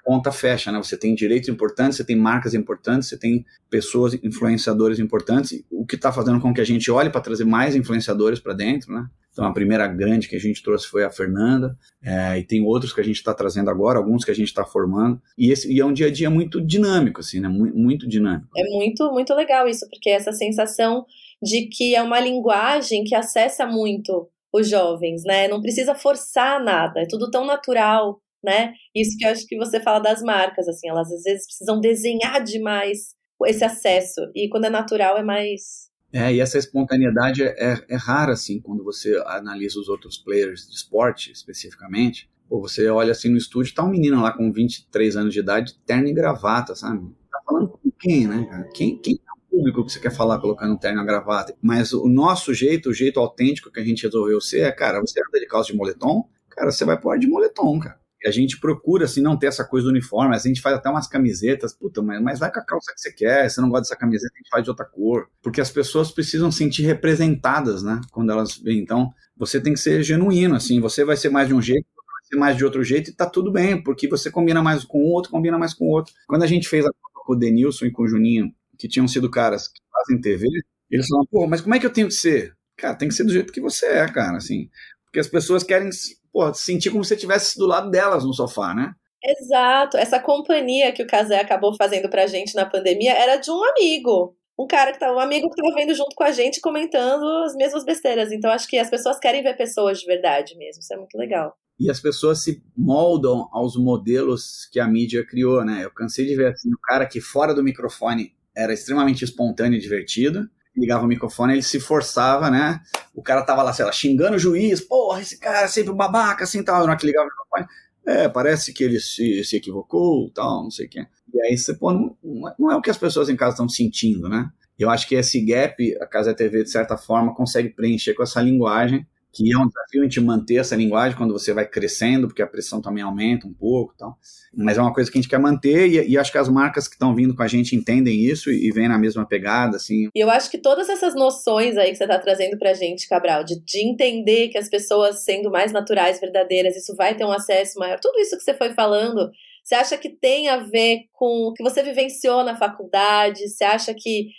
conta 0.10 0.32
fecha, 0.32 0.72
né? 0.72 0.80
Você 0.80 0.98
tem 0.98 1.13
direitos 1.13 1.50
importantes, 1.50 1.98
você 1.98 2.04
tem 2.04 2.15
marcas 2.15 2.56
importantes, 2.56 3.08
você 3.08 3.15
tem 3.15 3.45
pessoas, 3.69 4.15
influenciadores 4.24 4.98
importantes, 4.98 5.63
o 5.69 5.86
que 5.86 5.95
está 5.95 6.12
fazendo 6.12 6.39
com 6.39 6.52
que 6.52 6.60
a 6.60 6.65
gente 6.65 6.89
olhe 6.89 7.12
para 7.12 7.22
trazer 7.22 7.45
mais 7.45 7.76
influenciadores 7.76 8.39
para 8.39 8.54
dentro, 8.54 8.91
né? 8.91 9.06
Então, 9.32 9.45
a 9.45 9.54
primeira 9.54 9.86
grande 9.86 10.28
que 10.28 10.36
a 10.36 10.39
gente 10.39 10.63
trouxe 10.63 10.88
foi 10.88 11.04
a 11.04 11.12
Fernanda, 11.12 11.78
é, 12.02 12.39
e 12.39 12.43
tem 12.43 12.65
outros 12.65 12.91
que 12.91 13.00
a 13.00 13.04
gente 13.04 13.17
está 13.17 13.36
trazendo 13.36 13.69
agora, 13.69 14.00
alguns 14.00 14.26
que 14.26 14.32
a 14.32 14.34
gente 14.34 14.48
está 14.48 14.65
formando. 14.65 15.22
E, 15.38 15.52
esse, 15.52 15.72
e 15.72 15.80
é 15.80 15.86
um 15.86 15.93
dia 15.93 16.08
a 16.08 16.12
dia 16.12 16.28
muito 16.32 16.60
dinâmico, 16.60 17.19
assim, 17.19 17.39
né? 17.39 17.48
Muito, 17.48 17.78
muito 17.78 18.10
dinâmico. 18.10 18.50
É 18.58 18.63
muito, 18.63 19.12
muito 19.12 19.36
legal 19.36 19.67
isso, 19.67 19.88
porque 19.91 20.10
essa 20.10 20.34
sensação 20.34 21.06
de 21.39 21.67
que 21.67 21.93
é 21.93 22.02
uma 22.02 22.19
linguagem 22.19 23.04
que 23.04 23.13
acessa 23.13 23.67
muito 23.67 24.28
os 24.52 24.67
jovens, 24.67 25.22
né? 25.24 25.48
Não 25.48 25.62
precisa 25.62 25.93
forçar 25.93 26.60
nada, 26.63 27.00
é 27.00 27.06
tudo 27.06 27.30
tão 27.30 27.45
natural, 27.45 28.19
né? 28.43 28.73
Isso 28.95 29.17
que 29.17 29.25
eu 29.25 29.32
acho 29.32 29.45
que 29.45 29.58
você 29.58 29.80
fala 29.80 29.99
das 29.99 30.21
marcas, 30.21 30.67
assim, 30.67 30.89
elas 30.89 31.12
às 31.12 31.23
vezes 31.23 31.45
precisam 31.45 31.80
desenhar 31.80 32.43
demais 32.43 33.15
esse 33.45 33.63
acesso, 33.63 34.19
e 34.36 34.49
quando 34.49 34.65
é 34.65 34.69
natural 34.69 35.17
é 35.17 35.23
mais 35.23 35.89
é, 36.12 36.34
e 36.34 36.39
essa 36.39 36.58
espontaneidade 36.58 37.43
é, 37.43 37.86
é, 37.88 37.95
rara, 37.95 38.34
assim, 38.34 38.60
quando 38.60 38.84
você 38.84 39.15
analisa 39.28 39.80
os 39.80 39.88
outros 39.89 40.17
players 40.17 40.67
de 40.67 40.75
esporte, 40.75 41.32
especificamente. 41.32 42.30
Ou 42.49 42.60
você 42.60 42.89
olha 42.89 43.12
assim 43.12 43.30
no 43.30 43.38
estúdio, 43.38 43.75
tá 43.75 43.84
um 43.84 43.89
menino 43.89 44.19
lá 44.19 44.32
com 44.32 44.52
23 44.52 45.15
anos 45.15 45.34
de 45.34 45.39
idade, 45.39 45.75
terno 45.86 46.08
e 46.08 46.13
gravata, 46.13 46.73
sabe? 46.73 47.15
Tá 47.32 47.39
falando 47.45 47.67
com 47.69 47.91
quem, 47.91 48.28
né? 48.28 48.67
Quem, 48.73 48.97
quem 48.97 49.13
é 49.13 49.32
o 49.32 49.58
público 49.58 49.86
que 49.86 49.91
você 49.91 49.99
quer 49.99 50.12
falar 50.12 50.39
colocando 50.39 50.80
terno 50.80 50.99
e 50.99 51.06
gravata? 51.06 51.56
Mas 51.62 51.93
o 51.93 52.10
nosso 52.10 52.56
jeito, 52.56 52.89
o 52.89 52.93
jeito 52.93 53.19
autêntico 53.19 53.71
que 53.71 53.80
a 53.80 53.84
gente 53.84 54.04
resolveu 54.04 54.41
ser 54.41 54.62
é, 54.62 54.71
cara, 54.71 54.99
você 54.99 55.19
anda 55.19 55.39
de 55.39 55.45
calça 55.45 55.71
de 55.71 55.78
moletom, 55.78 56.28
cara, 56.49 56.71
você 56.71 56.84
vai 56.84 56.99
pôr 56.99 57.19
de 57.19 57.28
moletom, 57.28 57.80
cara 57.80 57.99
a 58.28 58.32
gente 58.32 58.60
procura, 58.60 59.06
assim, 59.06 59.22
não 59.22 59.38
ter 59.38 59.48
essa 59.48 59.64
coisa 59.64 59.86
do 59.86 59.92
uniforme. 59.92 60.36
A 60.36 60.40
gente 60.40 60.62
faz 60.62 60.76
até 60.76 60.90
umas 60.90 61.08
camisetas. 61.08 61.74
Puta, 61.74 62.02
mas, 62.02 62.22
mas 62.22 62.40
vai 62.40 62.52
com 62.52 62.60
a 62.60 62.66
calça 62.66 62.94
que 62.94 63.00
você 63.00 63.12
quer. 63.14 63.50
Se 63.50 63.62
não 63.62 63.70
gosta 63.70 63.84
dessa 63.84 63.96
camiseta, 63.96 64.34
a 64.34 64.38
gente 64.38 64.50
faz 64.50 64.64
de 64.64 64.70
outra 64.70 64.86
cor. 64.86 65.30
Porque 65.42 65.62
as 65.62 65.72
pessoas 65.72 66.12
precisam 66.12 66.52
sentir 66.52 66.84
representadas, 66.84 67.82
né? 67.82 68.02
Quando 68.12 68.32
elas 68.32 68.58
vêm. 68.58 68.80
Então, 68.80 69.14
você 69.38 69.62
tem 69.62 69.74
que 69.74 69.80
ser 69.80 70.04
genuíno, 70.04 70.56
assim. 70.56 70.82
Você 70.82 71.06
vai 71.06 71.16
ser 71.16 71.30
mais 71.30 71.48
de 71.48 71.54
um 71.54 71.62
jeito, 71.62 71.86
vai 71.96 72.26
ser 72.26 72.36
mais 72.36 72.58
de 72.58 72.66
outro 72.66 72.84
jeito 72.84 73.10
e 73.10 73.14
tá 73.14 73.26
tudo 73.26 73.52
bem. 73.52 73.82
Porque 73.82 74.08
você 74.08 74.30
combina 74.30 74.62
mais 74.62 74.84
com 74.84 75.00
um, 75.00 75.14
outro 75.14 75.32
combina 75.32 75.58
mais 75.58 75.74
com 75.74 75.86
o 75.86 75.90
outro. 75.90 76.14
Quando 76.28 76.44
a 76.44 76.48
gente 76.48 76.68
fez 76.68 76.86
a 76.86 76.90
Copa 76.90 77.26
com 77.26 77.34
o 77.34 77.36
Denilson 77.36 77.86
e 77.86 77.92
com 77.92 78.04
o 78.04 78.08
Juninho, 78.08 78.54
que 78.78 78.88
tinham 78.88 79.08
sido 79.08 79.30
caras 79.30 79.68
que 79.68 79.82
fazem 79.92 80.20
TV, 80.20 80.46
eles 80.90 81.08
falaram, 81.08 81.28
pô, 81.32 81.48
mas 81.48 81.62
como 81.62 81.76
é 81.76 81.80
que 81.80 81.86
eu 81.86 81.94
tenho 81.94 82.08
que 82.08 82.14
ser? 82.14 82.54
Cara, 82.76 82.96
tem 82.96 83.08
que 83.10 83.14
ser 83.14 83.26
do 83.26 83.32
jeito 83.32 83.52
que 83.54 83.62
você 83.62 83.86
é, 83.86 84.08
cara, 84.08 84.38
assim. 84.38 84.70
Porque 85.10 85.19
as 85.19 85.28
pessoas 85.28 85.63
querem 85.63 85.89
pô, 86.32 86.54
sentir 86.54 86.91
como 86.91 87.04
se 87.04 87.15
estivesse 87.15 87.58
do 87.58 87.65
lado 87.65 87.89
delas 87.89 88.24
no 88.24 88.34
sofá, 88.34 88.74
né? 88.74 88.93
Exato. 89.24 89.98
Essa 89.98 90.19
companhia 90.19 90.91
que 90.91 91.04
o 91.04 91.08
Casé 91.08 91.39
acabou 91.39 91.76
fazendo 91.76 92.10
pra 92.10 92.28
gente 92.28 92.56
na 92.56 92.65
pandemia 92.65 93.13
era 93.13 93.36
de 93.36 93.52
um 93.52 93.62
amigo. 93.63 94.36
Um 94.58 94.67
cara 94.67 94.91
que 94.91 95.00
tá, 95.00 95.13
um 95.13 95.19
amigo 95.19 95.50
que 95.50 95.62
tava 95.62 95.74
vendo 95.74 95.93
junto 95.93 96.15
com 96.15 96.24
a 96.24 96.32
gente 96.32 96.60
comentando 96.62 97.26
as 97.45 97.56
mesmas 97.56 97.84
besteiras. 97.84 98.32
Então 98.32 98.52
acho 98.52 98.67
que 98.67 98.78
as 98.78 98.89
pessoas 98.89 99.19
querem 99.19 99.41
ver 99.41 99.58
pessoas 99.58 100.00
de 100.00 100.06
verdade 100.06 100.56
mesmo. 100.58 100.82
Isso 100.82 100.93
é 100.93 100.98
muito 100.98 101.17
legal. 101.17 101.56
E 101.80 101.89
as 101.89 102.00
pessoas 102.00 102.43
se 102.43 102.62
moldam 102.76 103.48
aos 103.54 103.78
modelos 103.78 104.67
que 104.72 104.82
a 104.82 104.88
mídia 104.88 105.26
criou, 105.26 105.63
né? 105.63 105.86
Eu 105.86 105.91
cansei 105.91 106.26
de 106.26 106.36
ver 106.36 106.48
assim, 106.48 106.69
o 106.74 106.80
cara 106.84 107.06
que 107.06 107.22
fora 107.22 107.54
do 107.54 107.63
microfone 107.63 108.34
era 108.56 108.74
extremamente 108.74 109.24
espontâneo 109.24 109.78
e 109.78 109.82
divertido, 109.82 110.50
ligava 110.80 111.06
o 111.06 111.08
microfone, 111.08 111.54
ele 111.54 111.63
se 111.63 111.80
forçava, 111.80 112.50
né? 112.50 112.82
O 113.13 113.22
cara 113.22 113.44
tava 113.44 113.62
lá, 113.63 113.74
sei 113.74 113.86
lá, 113.86 113.92
xingando 113.92 114.36
o 114.36 114.39
juiz, 114.39 114.82
porra, 114.82 115.22
esse 115.22 115.38
cara 115.38 115.62
é 115.62 115.68
sempre 115.68 115.92
um 115.92 115.96
babaca, 115.96 116.44
assim, 116.44 116.63
tal. 116.63 116.80
Na 116.80 116.92
hora 116.92 116.98
que 116.98 117.06
ligava 117.06 117.28
o 117.28 117.30
microfone, 117.30 117.68
é, 118.06 118.30
parece 118.30 118.74
que 118.74 118.84
ele 118.84 119.00
se, 119.00 119.44
se 119.44 119.58
equivocou, 119.58 120.30
tal, 120.32 120.63
não 120.63 120.72
sei 120.72 120.88
o 120.88 120.89
quê. 120.89 121.06
E 121.34 121.42
aí 121.42 121.58
você, 121.58 121.74
pô, 121.74 121.92
não, 121.92 122.18
não 122.58 122.72
é 122.72 122.76
o 122.76 122.82
que 122.82 122.89
as 122.89 122.98
pessoas 122.98 123.30
em 123.30 123.36
casa 123.36 123.52
estão 123.52 123.70
sentindo, 123.70 124.28
né? 124.28 124.50
Eu 124.78 124.89
acho 124.89 125.08
que 125.08 125.15
esse 125.15 125.42
gap, 125.42 125.98
a 126.02 126.08
Casa 126.08 126.34
TV, 126.34 126.63
de 126.63 126.72
certa 126.72 126.98
forma, 126.98 127.36
consegue 127.36 127.70
preencher 127.70 128.13
com 128.13 128.24
essa 128.24 128.42
linguagem 128.42 129.06
que 129.32 129.54
é 129.54 129.58
um 129.58 129.68
desafio 129.68 130.02
a 130.02 130.04
gente 130.04 130.20
manter 130.22 130.56
essa 130.56 130.76
linguagem 130.76 131.18
quando 131.18 131.34
você 131.34 131.54
vai 131.54 131.68
crescendo, 131.68 132.28
porque 132.28 132.42
a 132.42 132.48
pressão 132.48 132.82
também 132.82 133.04
aumenta 133.04 133.48
um 133.48 133.54
pouco 133.54 133.94
tal. 133.98 134.18
Mas 134.54 134.78
é 134.78 134.82
uma 134.82 134.94
coisa 134.94 135.12
que 135.12 135.18
a 135.18 135.22
gente 135.22 135.30
quer 135.30 135.39
manter 135.39 135.88
e, 135.88 136.10
e 136.10 136.18
acho 136.18 136.32
que 136.32 136.38
as 136.38 136.50
marcas 136.50 136.88
que 136.88 136.96
estão 136.96 137.13
vindo 137.13 137.36
com 137.36 137.44
a 137.44 137.48
gente 137.48 137.76
entendem 137.76 138.24
isso 138.26 138.52
e, 138.52 138.68
e 138.68 138.72
vêm 138.72 138.88
na 138.88 138.98
mesma 138.98 139.26
pegada, 139.26 139.78
assim. 139.78 140.10
E 140.15 140.20
eu 140.20 140.30
acho 140.30 140.50
que 140.50 140.58
todas 140.58 140.89
essas 140.89 141.13
noções 141.13 141.78
aí 141.78 141.92
que 141.92 141.98
você 141.98 142.06
está 142.06 142.18
trazendo 142.18 142.58
pra 142.58 142.74
gente, 142.74 143.08
Cabral, 143.08 143.44
de, 143.44 143.60
de 143.63 143.88
entender 143.88 144.50
que 144.50 144.58
as 144.58 144.70
pessoas 144.70 145.24
sendo 145.24 145.52
mais 145.52 145.72
naturais, 145.72 146.20
verdadeiras, 146.20 146.76
isso 146.76 146.96
vai 146.96 147.15
ter 147.15 147.26
um 147.26 147.32
acesso 147.32 147.78
maior, 147.80 148.00
tudo 148.00 148.20
isso 148.20 148.36
que 148.36 148.44
você 148.44 148.54
foi 148.54 148.74
falando, 148.74 149.30
você 149.63 149.76
acha 149.76 149.98
que 149.98 150.10
tem 150.10 150.50
a 150.50 150.58
ver 150.58 151.02
com 151.13 151.48
o 151.48 151.54
que 151.54 151.62
você 151.62 151.84
vivenciou 151.84 152.44
na 152.44 152.56
faculdade? 152.56 153.48
Você 153.48 153.63
acha 153.63 153.94
que 153.94 154.30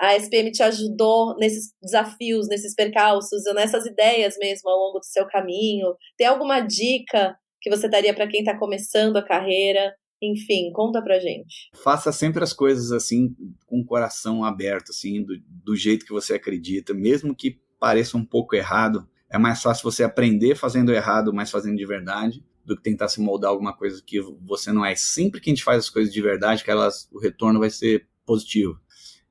a 0.00 0.14
SPM 0.16 0.52
te 0.52 0.62
ajudou 0.62 1.36
nesses 1.38 1.72
desafios, 1.82 2.48
nesses 2.48 2.74
percalços, 2.74 3.42
nessas 3.54 3.84
ideias 3.84 4.36
mesmo 4.38 4.70
ao 4.70 4.78
longo 4.78 5.00
do 5.00 5.04
seu 5.04 5.26
caminho? 5.26 5.94
Tem 6.16 6.26
alguma 6.26 6.60
dica 6.60 7.36
que 7.60 7.68
você 7.68 7.88
daria 7.88 8.14
para 8.14 8.28
quem 8.28 8.40
está 8.40 8.56
começando 8.56 9.16
a 9.16 9.26
carreira? 9.26 9.92
Enfim, 10.22 10.70
conta 10.72 11.02
pra 11.02 11.18
gente. 11.18 11.70
Faça 11.74 12.12
sempre 12.12 12.42
as 12.42 12.52
coisas 12.52 12.92
assim, 12.92 13.34
com 13.66 13.80
o 13.80 13.84
coração 13.84 14.44
aberto, 14.44 14.90
assim, 14.90 15.22
do, 15.22 15.34
do 15.46 15.76
jeito 15.76 16.04
que 16.04 16.12
você 16.12 16.34
acredita, 16.34 16.92
mesmo 16.92 17.34
que 17.34 17.60
pareça 17.78 18.16
um 18.16 18.24
pouco 18.24 18.56
errado. 18.56 19.08
É 19.30 19.38
mais 19.38 19.62
fácil 19.62 19.84
você 19.84 20.02
aprender 20.02 20.56
fazendo 20.56 20.92
errado, 20.92 21.32
mas 21.32 21.50
fazendo 21.50 21.76
de 21.76 21.86
verdade, 21.86 22.42
do 22.64 22.76
que 22.76 22.82
tentar 22.82 23.08
se 23.08 23.20
moldar 23.20 23.50
alguma 23.50 23.76
coisa 23.76 24.02
que 24.04 24.20
você 24.44 24.72
não 24.72 24.84
é. 24.84 24.94
Sempre 24.94 25.40
que 25.40 25.50
a 25.50 25.52
gente 25.54 25.64
faz 25.64 25.78
as 25.78 25.90
coisas 25.90 26.12
de 26.12 26.20
verdade, 26.20 26.64
que 26.64 26.70
elas, 26.70 27.08
o 27.12 27.20
retorno 27.20 27.60
vai 27.60 27.70
ser 27.70 28.06
positivo. 28.26 28.78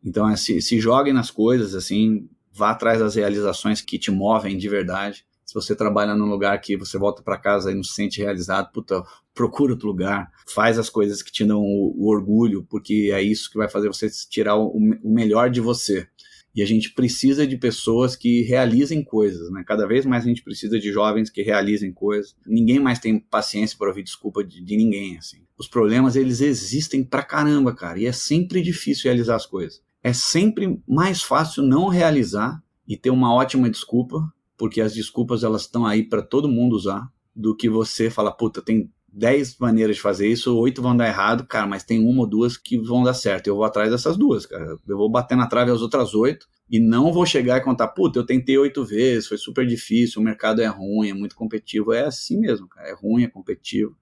Então, 0.04 0.30
é, 0.30 0.36
se, 0.36 0.62
se 0.62 0.80
joguem 0.80 1.14
nas 1.14 1.32
coisas, 1.32 1.76
assim, 1.76 2.30
vá 2.54 2.72
atrás 2.72 3.00
das 3.00 3.16
realizações 3.16 3.82
que 3.82 4.00
te 4.00 4.12
movem 4.12 4.58
de 4.58 4.68
verdade. 4.70 5.26
Se 5.46 5.54
você 5.54 5.76
trabalha 5.76 6.14
num 6.14 6.30
lugar 6.30 6.60
que 6.60 6.76
você 6.76 6.98
volta 6.98 7.22
para 7.24 7.38
casa 7.38 7.72
e 7.72 7.76
não 7.76 7.84
se 7.84 7.94
sente 7.94 8.22
realizado, 8.22 8.72
puta, 8.74 9.02
procura 9.34 9.74
outro 9.74 9.88
lugar, 9.88 10.30
faz 10.54 10.78
as 10.78 10.90
coisas 10.90 11.22
que 11.22 11.32
te 11.32 11.46
dão 11.46 11.62
o, 11.62 11.94
o 11.96 12.10
orgulho, 12.10 12.66
porque 12.70 13.12
é 13.14 13.22
isso 13.22 13.50
que 13.50 13.58
vai 13.58 13.70
fazer 13.70 13.88
você 13.88 14.10
tirar 14.30 14.58
o, 14.58 14.76
o 14.76 15.14
melhor 15.14 15.50
de 15.50 15.62
você. 15.62 16.08
E 16.58 16.64
a 16.64 16.66
gente 16.66 16.92
precisa 16.92 17.46
de 17.46 17.56
pessoas 17.56 18.16
que 18.16 18.42
realizem 18.42 19.04
coisas, 19.04 19.52
né? 19.52 19.64
Cada 19.64 19.86
vez 19.86 20.08
mais 20.08 20.24
a 20.24 20.28
gente 20.28 20.42
precisa 20.42 20.80
de 20.80 20.92
jovens 20.92 21.30
que 21.30 21.44
realizem 21.44 21.94
coisas. 21.94 22.36
Ninguém 22.48 22.80
mais 22.80 22.98
tem 22.98 23.20
paciência 23.20 23.78
para 23.78 23.90
ouvir 23.90 24.02
desculpa 24.02 24.44
de, 24.44 24.60
de, 24.66 24.76
ninguém, 24.76 25.20
assim. 25.20 25.46
Os 25.56 25.68
problemas, 25.68 26.16
eles 26.16 26.42
existem 26.42 27.04
pra 27.04 27.22
caramba, 27.22 27.76
cara. 27.76 28.00
E 28.00 28.08
é 28.08 28.12
sempre 28.12 28.60
difícil 28.64 29.04
realizar 29.04 29.36
as 29.36 29.46
coisas. 29.46 29.84
É 30.08 30.14
sempre 30.14 30.82
mais 30.88 31.22
fácil 31.22 31.62
não 31.62 31.90
realizar 31.90 32.64
e 32.88 32.96
ter 32.96 33.10
uma 33.10 33.34
ótima 33.34 33.70
desculpa, 33.70 34.34
porque 34.58 34.80
as 34.80 34.94
desculpas, 34.94 35.44
elas 35.44 35.64
estão 35.64 35.86
aí 35.86 36.02
para 36.02 36.22
todo 36.22 36.48
mundo 36.48 36.78
usar, 36.78 37.12
do 37.36 37.54
que 37.54 37.70
você 37.70 38.10
falar, 38.10 38.32
puta, 38.32 38.62
tem 38.62 38.90
10 39.12 39.58
maneiras 39.60 39.98
de 39.98 40.02
fazer 40.02 40.30
isso, 40.30 40.58
oito 40.58 40.82
vão 40.82 40.96
dar 40.96 41.10
errado, 41.10 41.46
cara, 41.46 41.68
mas 41.68 41.84
tem 41.84 42.00
uma 42.00 42.22
ou 42.22 42.26
duas 42.26 42.56
que 42.56 42.78
vão 42.78 43.04
dar 43.04 43.14
certo. 43.14 43.48
Eu 43.48 43.58
vou 43.58 43.66
atrás 43.66 43.92
dessas 43.92 44.16
duas, 44.16 44.46
cara. 44.46 44.78
Eu 44.88 44.98
vou 44.98 45.10
bater 45.10 45.36
na 45.36 45.46
trave 45.46 45.72
as 45.72 45.82
outras 45.82 46.14
oito 46.14 46.48
e 46.70 46.80
não 46.80 47.12
vou 47.12 47.26
chegar 47.26 47.58
e 47.58 47.62
contar, 47.62 47.90
puta, 47.90 48.18
eu 48.18 48.26
tentei 48.26 48.58
oito 48.58 48.86
vezes, 48.86 49.28
foi 49.28 49.38
super 49.38 49.68
difícil, 49.68 50.22
o 50.22 50.24
mercado 50.24 50.62
é 50.62 50.68
ruim, 50.68 51.10
é 51.10 51.14
muito 51.14 51.36
competitivo. 51.36 51.92
É 51.92 52.06
assim 52.06 52.40
mesmo, 52.40 52.66
cara. 52.70 52.88
É 52.88 52.94
ruim, 52.94 53.26
é 53.26 53.28
competitivo. 53.28 53.94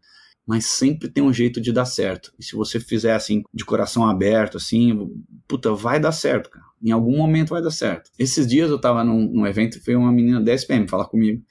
Mas 0.46 0.66
sempre 0.66 1.10
tem 1.10 1.24
um 1.24 1.34
jeito 1.34 1.60
de 1.60 1.72
dar 1.72 1.86
certo. 1.86 2.32
E 2.40 2.44
se 2.44 2.56
você 2.56 2.80
fizer 2.80 3.14
assim, 3.14 3.44
de 3.54 3.66
coração 3.66 4.08
aberto, 4.08 4.58
assim, 4.58 5.10
puta, 5.48 5.74
vai 5.74 6.00
dar 6.00 6.12
certo, 6.12 6.50
cara. 6.50 6.66
Em 6.84 6.92
algum 6.92 7.18
momento 7.18 7.50
vai 7.50 7.62
dar 7.62 7.72
certo. 7.72 8.12
Esses 8.20 8.46
dias 8.46 8.70
eu 8.70 8.80
tava 8.80 9.04
num, 9.04 9.28
num 9.32 9.48
evento 9.48 9.78
e 9.78 9.82
veio 9.82 10.00
uma 10.00 10.12
menina 10.12 10.40
da 10.40 10.54
SPM 10.54 10.88
falar 10.88 11.06
comigo 11.06 11.42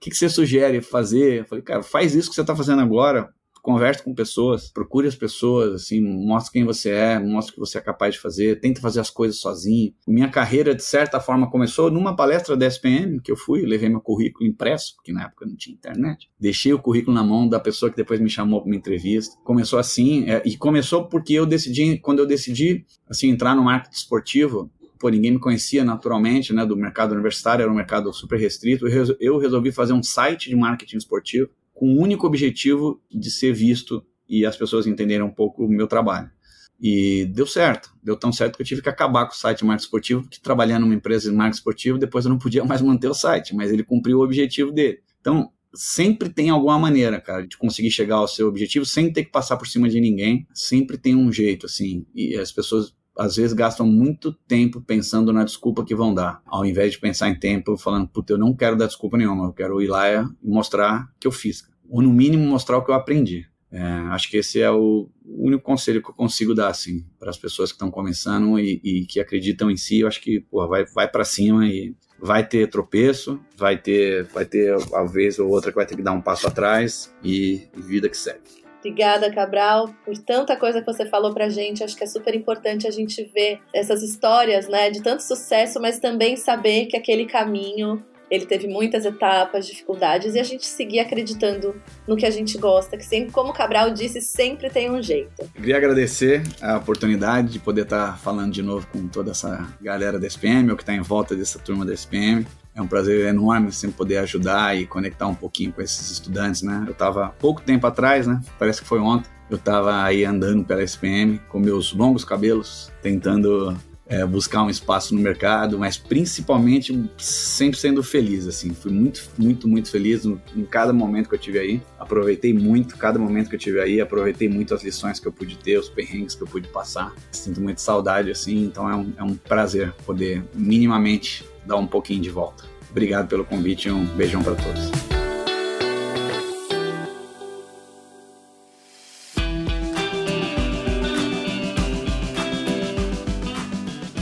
que, 0.00 0.08
que 0.10 0.16
você 0.16 0.28
sugere 0.28 0.80
fazer? 0.80 1.40
Eu 1.40 1.44
falei, 1.44 1.62
cara, 1.62 1.82
faz 1.82 2.14
isso 2.14 2.30
que 2.30 2.34
você 2.34 2.40
está 2.40 2.56
fazendo 2.56 2.80
agora, 2.80 3.28
converse 3.62 4.02
com 4.02 4.14
pessoas, 4.14 4.70
procure 4.70 5.06
as 5.06 5.14
pessoas, 5.14 5.74
assim, 5.74 6.00
mostre 6.00 6.52
quem 6.52 6.64
você 6.64 6.90
é, 6.90 7.18
mostre 7.18 7.52
o 7.52 7.54
que 7.54 7.60
você 7.60 7.78
é 7.78 7.80
capaz 7.80 8.14
de 8.14 8.20
fazer, 8.20 8.60
tente 8.60 8.80
fazer 8.80 9.00
as 9.00 9.10
coisas 9.10 9.38
sozinho. 9.38 9.92
Minha 10.06 10.28
carreira, 10.28 10.74
de 10.74 10.82
certa 10.82 11.20
forma, 11.20 11.50
começou 11.50 11.90
numa 11.90 12.14
palestra 12.14 12.56
da 12.56 12.66
SPM 12.66 13.20
que 13.20 13.30
eu 13.30 13.36
fui, 13.36 13.62
levei 13.62 13.88
meu 13.88 14.00
currículo 14.00 14.48
impresso, 14.48 14.94
porque 14.96 15.12
na 15.12 15.24
época 15.24 15.46
não 15.46 15.56
tinha 15.56 15.74
internet. 15.74 16.30
Deixei 16.38 16.72
o 16.72 16.78
currículo 16.78 17.14
na 17.14 17.22
mão 17.22 17.48
da 17.48 17.60
pessoa 17.60 17.90
que 17.90 17.96
depois 17.96 18.20
me 18.20 18.30
chamou 18.30 18.60
para 18.60 18.68
uma 18.68 18.76
entrevista. 18.76 19.36
Começou 19.44 19.78
assim, 19.78 20.28
é, 20.28 20.42
e 20.44 20.56
começou 20.56 21.06
porque 21.06 21.34
eu 21.34 21.46
decidi, 21.46 21.98
quando 21.98 22.20
eu 22.20 22.26
decidi, 22.26 22.84
assim, 23.08 23.28
entrar 23.28 23.54
no 23.54 23.64
marketing 23.64 23.96
esportivo, 23.96 24.70
pô, 24.98 25.08
ninguém 25.08 25.32
me 25.32 25.40
conhecia 25.40 25.82
naturalmente, 25.82 26.52
né, 26.52 26.64
do 26.64 26.76
mercado 26.76 27.12
universitário, 27.12 27.62
era 27.62 27.72
um 27.72 27.74
mercado 27.74 28.12
super 28.12 28.38
restrito. 28.38 28.86
Eu 29.18 29.38
resolvi 29.38 29.72
fazer 29.72 29.94
um 29.94 30.02
site 30.02 30.50
de 30.50 30.56
marketing 30.56 30.98
esportivo 30.98 31.48
com 31.80 31.94
o 31.94 31.98
único 31.98 32.26
objetivo 32.26 33.00
de 33.10 33.30
ser 33.30 33.54
visto 33.54 34.04
e 34.28 34.44
as 34.44 34.54
pessoas 34.54 34.86
entenderem 34.86 35.24
um 35.24 35.30
pouco 35.30 35.64
o 35.64 35.68
meu 35.68 35.86
trabalho. 35.86 36.30
E 36.78 37.24
deu 37.32 37.46
certo, 37.46 37.90
deu 38.02 38.18
tão 38.18 38.30
certo 38.30 38.56
que 38.56 38.62
eu 38.62 38.66
tive 38.66 38.82
que 38.82 38.88
acabar 38.90 39.24
com 39.24 39.32
o 39.32 39.34
site 39.34 39.60
de 39.60 39.64
marketing 39.64 39.86
esportivo, 39.86 40.22
porque 40.22 40.38
trabalhando 40.42 40.82
numa 40.82 40.94
empresa 40.94 41.30
de 41.30 41.34
marketing 41.34 41.56
esportivo, 41.56 41.98
depois 41.98 42.26
eu 42.26 42.28
não 42.28 42.38
podia 42.38 42.62
mais 42.66 42.82
manter 42.82 43.08
o 43.08 43.14
site, 43.14 43.56
mas 43.56 43.72
ele 43.72 43.82
cumpriu 43.82 44.18
o 44.18 44.22
objetivo 44.22 44.70
dele. 44.70 44.98
Então, 45.22 45.50
sempre 45.74 46.28
tem 46.28 46.50
alguma 46.50 46.78
maneira, 46.78 47.18
cara, 47.18 47.46
de 47.46 47.56
conseguir 47.56 47.90
chegar 47.90 48.16
ao 48.16 48.28
seu 48.28 48.48
objetivo 48.48 48.84
sem 48.84 49.10
ter 49.10 49.24
que 49.24 49.30
passar 49.30 49.56
por 49.56 49.66
cima 49.66 49.88
de 49.88 49.98
ninguém. 50.02 50.46
Sempre 50.52 50.98
tem 50.98 51.16
um 51.16 51.32
jeito, 51.32 51.64
assim. 51.64 52.04
E 52.14 52.36
as 52.36 52.52
pessoas 52.52 52.94
às 53.16 53.36
vezes 53.36 53.52
gastam 53.52 53.86
muito 53.86 54.32
tempo 54.46 54.80
pensando 54.80 55.32
na 55.32 55.44
desculpa 55.44 55.84
que 55.84 55.94
vão 55.94 56.14
dar, 56.14 56.42
ao 56.46 56.64
invés 56.64 56.92
de 56.92 56.98
pensar 56.98 57.28
em 57.28 57.38
tempo 57.38 57.76
falando, 57.76 58.08
puta, 58.08 58.32
eu 58.32 58.38
não 58.38 58.54
quero 58.54 58.76
dar 58.76 58.86
desculpa 58.86 59.18
nenhuma, 59.18 59.46
eu 59.46 59.52
quero 59.52 59.82
ir 59.82 59.88
lá 59.88 60.10
e 60.10 60.26
mostrar 60.42 61.06
que 61.20 61.26
eu 61.26 61.32
fiz, 61.32 61.68
ou 61.90 62.00
no 62.00 62.10
mínimo 62.10 62.46
mostrar 62.46 62.78
o 62.78 62.84
que 62.84 62.90
eu 62.90 62.94
aprendi. 62.94 63.46
É, 63.72 63.82
acho 64.10 64.28
que 64.28 64.36
esse 64.36 64.60
é 64.60 64.70
o 64.70 65.08
único 65.24 65.62
conselho 65.62 66.02
que 66.02 66.10
eu 66.10 66.14
consigo 66.14 66.54
dar 66.54 66.68
assim 66.68 67.04
para 67.18 67.30
as 67.30 67.38
pessoas 67.38 67.70
que 67.70 67.76
estão 67.76 67.90
começando 67.90 68.58
e, 68.58 68.80
e, 68.82 69.06
que 69.06 69.20
acreditam 69.20 69.70
em 69.70 69.76
si. 69.76 70.00
Eu 70.00 70.08
acho 70.08 70.20
que 70.20 70.40
porra, 70.40 70.66
vai, 70.66 70.84
vai 70.86 71.08
para 71.08 71.24
cima 71.24 71.66
e 71.66 71.94
vai 72.18 72.46
ter 72.46 72.68
tropeço, 72.68 73.40
vai 73.56 73.78
ter, 73.78 74.24
vai 74.24 74.44
ter 74.44 74.74
a 74.92 75.04
vez 75.04 75.38
ou 75.38 75.48
outra 75.48 75.70
que 75.70 75.76
vai 75.76 75.86
ter 75.86 75.96
que 75.96 76.02
dar 76.02 76.12
um 76.12 76.20
passo 76.20 76.48
atrás 76.48 77.14
e, 77.22 77.68
e 77.76 77.80
vida 77.80 78.08
que 78.08 78.16
segue. 78.16 78.60
Obrigada, 78.80 79.30
Cabral, 79.32 79.94
por 80.04 80.16
tanta 80.18 80.56
coisa 80.56 80.80
que 80.80 80.86
você 80.86 81.06
falou 81.06 81.34
pra 81.34 81.50
gente. 81.50 81.84
Acho 81.84 81.96
que 81.96 82.02
é 82.02 82.06
super 82.06 82.34
importante 82.34 82.88
a 82.88 82.90
gente 82.90 83.22
ver 83.24 83.60
essas 83.74 84.02
histórias, 84.02 84.68
né, 84.68 84.90
de 84.90 85.02
tanto 85.02 85.22
sucesso, 85.22 85.78
mas 85.80 85.98
também 85.98 86.34
saber 86.36 86.86
que 86.86 86.96
aquele 86.96 87.26
caminho 87.26 88.02
ele 88.30 88.46
teve 88.46 88.68
muitas 88.68 89.04
etapas, 89.04 89.66
dificuldades, 89.66 90.34
e 90.34 90.38
a 90.38 90.44
gente 90.44 90.66
seguir 90.66 91.00
acreditando 91.00 91.74
no 92.06 92.16
que 92.16 92.24
a 92.24 92.30
gente 92.30 92.56
gosta, 92.56 92.96
que 92.96 93.04
sempre, 93.04 93.32
como 93.32 93.50
o 93.50 93.52
Cabral 93.52 93.90
disse, 93.90 94.20
sempre 94.20 94.70
tem 94.70 94.90
um 94.90 95.02
jeito. 95.02 95.50
Queria 95.54 95.76
agradecer 95.76 96.42
a 96.62 96.76
oportunidade 96.76 97.52
de 97.52 97.58
poder 97.58 97.82
estar 97.82 98.18
falando 98.18 98.52
de 98.52 98.62
novo 98.62 98.86
com 98.92 99.08
toda 99.08 99.32
essa 99.32 99.68
galera 99.80 100.18
da 100.18 100.26
SPM, 100.26 100.70
ou 100.70 100.76
que 100.76 100.82
está 100.82 100.94
em 100.94 101.00
volta 101.00 101.34
dessa 101.34 101.58
turma 101.58 101.84
da 101.84 101.92
SPM. 101.92 102.46
É 102.74 102.80
um 102.80 102.86
prazer 102.86 103.26
enorme 103.26 103.72
sempre 103.72 103.96
poder 103.96 104.18
ajudar 104.18 104.76
e 104.76 104.86
conectar 104.86 105.26
um 105.26 105.34
pouquinho 105.34 105.72
com 105.72 105.82
esses 105.82 106.10
estudantes, 106.10 106.62
né? 106.62 106.84
Eu 106.86 106.92
estava 106.92 107.34
pouco 107.38 107.60
tempo 107.60 107.86
atrás, 107.86 108.28
né? 108.28 108.40
Parece 108.58 108.80
que 108.80 108.86
foi 108.86 109.00
ontem. 109.00 109.28
Eu 109.50 109.56
estava 109.56 110.04
aí 110.04 110.24
andando 110.24 110.64
pela 110.64 110.82
SPM 110.82 111.40
com 111.48 111.58
meus 111.58 111.92
longos 111.92 112.24
cabelos, 112.24 112.92
tentando 113.02 113.76
é, 114.10 114.26
buscar 114.26 114.64
um 114.64 114.68
espaço 114.68 115.14
no 115.14 115.20
mercado, 115.20 115.78
mas 115.78 115.96
principalmente 115.96 117.08
sempre 117.16 117.78
sendo 117.78 118.02
feliz, 118.02 118.46
assim. 118.46 118.74
Fui 118.74 118.90
muito, 118.90 119.22
muito, 119.38 119.68
muito 119.68 119.88
feliz 119.88 120.24
em 120.24 120.64
cada 120.68 120.92
momento 120.92 121.28
que 121.28 121.36
eu 121.36 121.38
tive 121.38 121.60
aí. 121.60 121.80
Aproveitei 121.98 122.52
muito 122.52 122.96
cada 122.96 123.18
momento 123.18 123.48
que 123.48 123.54
eu 123.54 123.58
tive 123.58 123.80
aí, 123.80 124.00
aproveitei 124.00 124.48
muito 124.48 124.74
as 124.74 124.82
lições 124.82 125.20
que 125.20 125.28
eu 125.28 125.32
pude 125.32 125.56
ter, 125.56 125.78
os 125.78 125.88
perrengues 125.88 126.34
que 126.34 126.42
eu 126.42 126.48
pude 126.48 126.66
passar. 126.68 127.14
Sinto 127.30 127.60
muita 127.60 127.80
saudade, 127.80 128.30
assim, 128.32 128.64
então 128.64 128.90
é 128.90 128.96
um, 128.96 129.12
é 129.16 129.22
um 129.22 129.36
prazer 129.36 129.92
poder 130.04 130.42
minimamente 130.54 131.48
dar 131.64 131.76
um 131.76 131.86
pouquinho 131.86 132.20
de 132.20 132.30
volta. 132.30 132.64
Obrigado 132.90 133.28
pelo 133.28 133.44
convite 133.44 133.86
e 133.86 133.92
um 133.92 134.04
beijão 134.04 134.42
para 134.42 134.56
todos. 134.56 135.09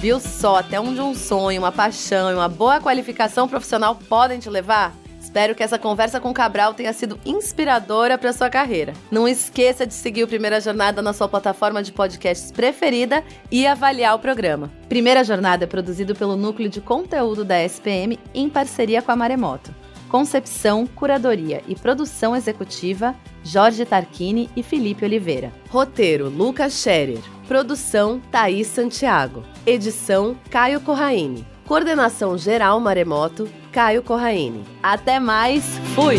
Viu 0.00 0.20
só 0.20 0.58
até 0.58 0.80
onde 0.80 1.00
um 1.00 1.12
sonho, 1.12 1.60
uma 1.60 1.72
paixão 1.72 2.30
e 2.30 2.34
uma 2.34 2.48
boa 2.48 2.80
qualificação 2.80 3.48
profissional 3.48 3.96
podem 3.96 4.38
te 4.38 4.48
levar? 4.48 4.94
Espero 5.20 5.56
que 5.56 5.62
essa 5.62 5.76
conversa 5.76 6.20
com 6.20 6.30
o 6.30 6.34
Cabral 6.34 6.72
tenha 6.72 6.92
sido 6.92 7.18
inspiradora 7.26 8.16
para 8.16 8.32
sua 8.32 8.48
carreira. 8.48 8.92
Não 9.10 9.26
esqueça 9.26 9.84
de 9.84 9.92
seguir 9.92 10.22
o 10.22 10.28
Primeira 10.28 10.60
Jornada 10.60 11.02
na 11.02 11.12
sua 11.12 11.28
plataforma 11.28 11.82
de 11.82 11.90
podcasts 11.90 12.52
preferida 12.52 13.24
e 13.50 13.66
avaliar 13.66 14.14
o 14.14 14.20
programa. 14.20 14.70
Primeira 14.88 15.24
Jornada 15.24 15.64
é 15.64 15.66
produzido 15.66 16.14
pelo 16.14 16.36
Núcleo 16.36 16.70
de 16.70 16.80
Conteúdo 16.80 17.44
da 17.44 17.60
SPM 17.64 18.20
em 18.32 18.48
parceria 18.48 19.02
com 19.02 19.10
a 19.10 19.16
Maremoto. 19.16 19.74
Concepção, 20.08 20.86
curadoria 20.86 21.62
e 21.68 21.74
produção 21.74 22.34
executiva, 22.34 23.14
Jorge 23.44 23.84
Tarquini 23.84 24.48
e 24.56 24.62
Felipe 24.62 25.04
Oliveira. 25.04 25.52
Roteiro, 25.68 26.28
Lucas 26.28 26.72
Scherer. 26.72 27.20
Produção, 27.46 28.20
Thaís 28.30 28.66
Santiago. 28.66 29.42
Edição, 29.66 30.36
Caio 30.50 30.80
Corraine. 30.80 31.46
Coordenação 31.66 32.38
Geral 32.38 32.80
Maremoto, 32.80 33.48
Caio 33.70 34.02
Corraine. 34.02 34.64
Até 34.82 35.20
mais, 35.20 35.64
fui! 35.94 36.18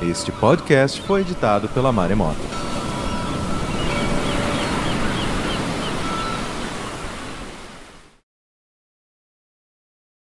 Este 0.00 0.30
podcast 0.30 1.02
foi 1.02 1.22
editado 1.22 1.68
pela 1.70 1.90
Maremoto. 1.90 2.40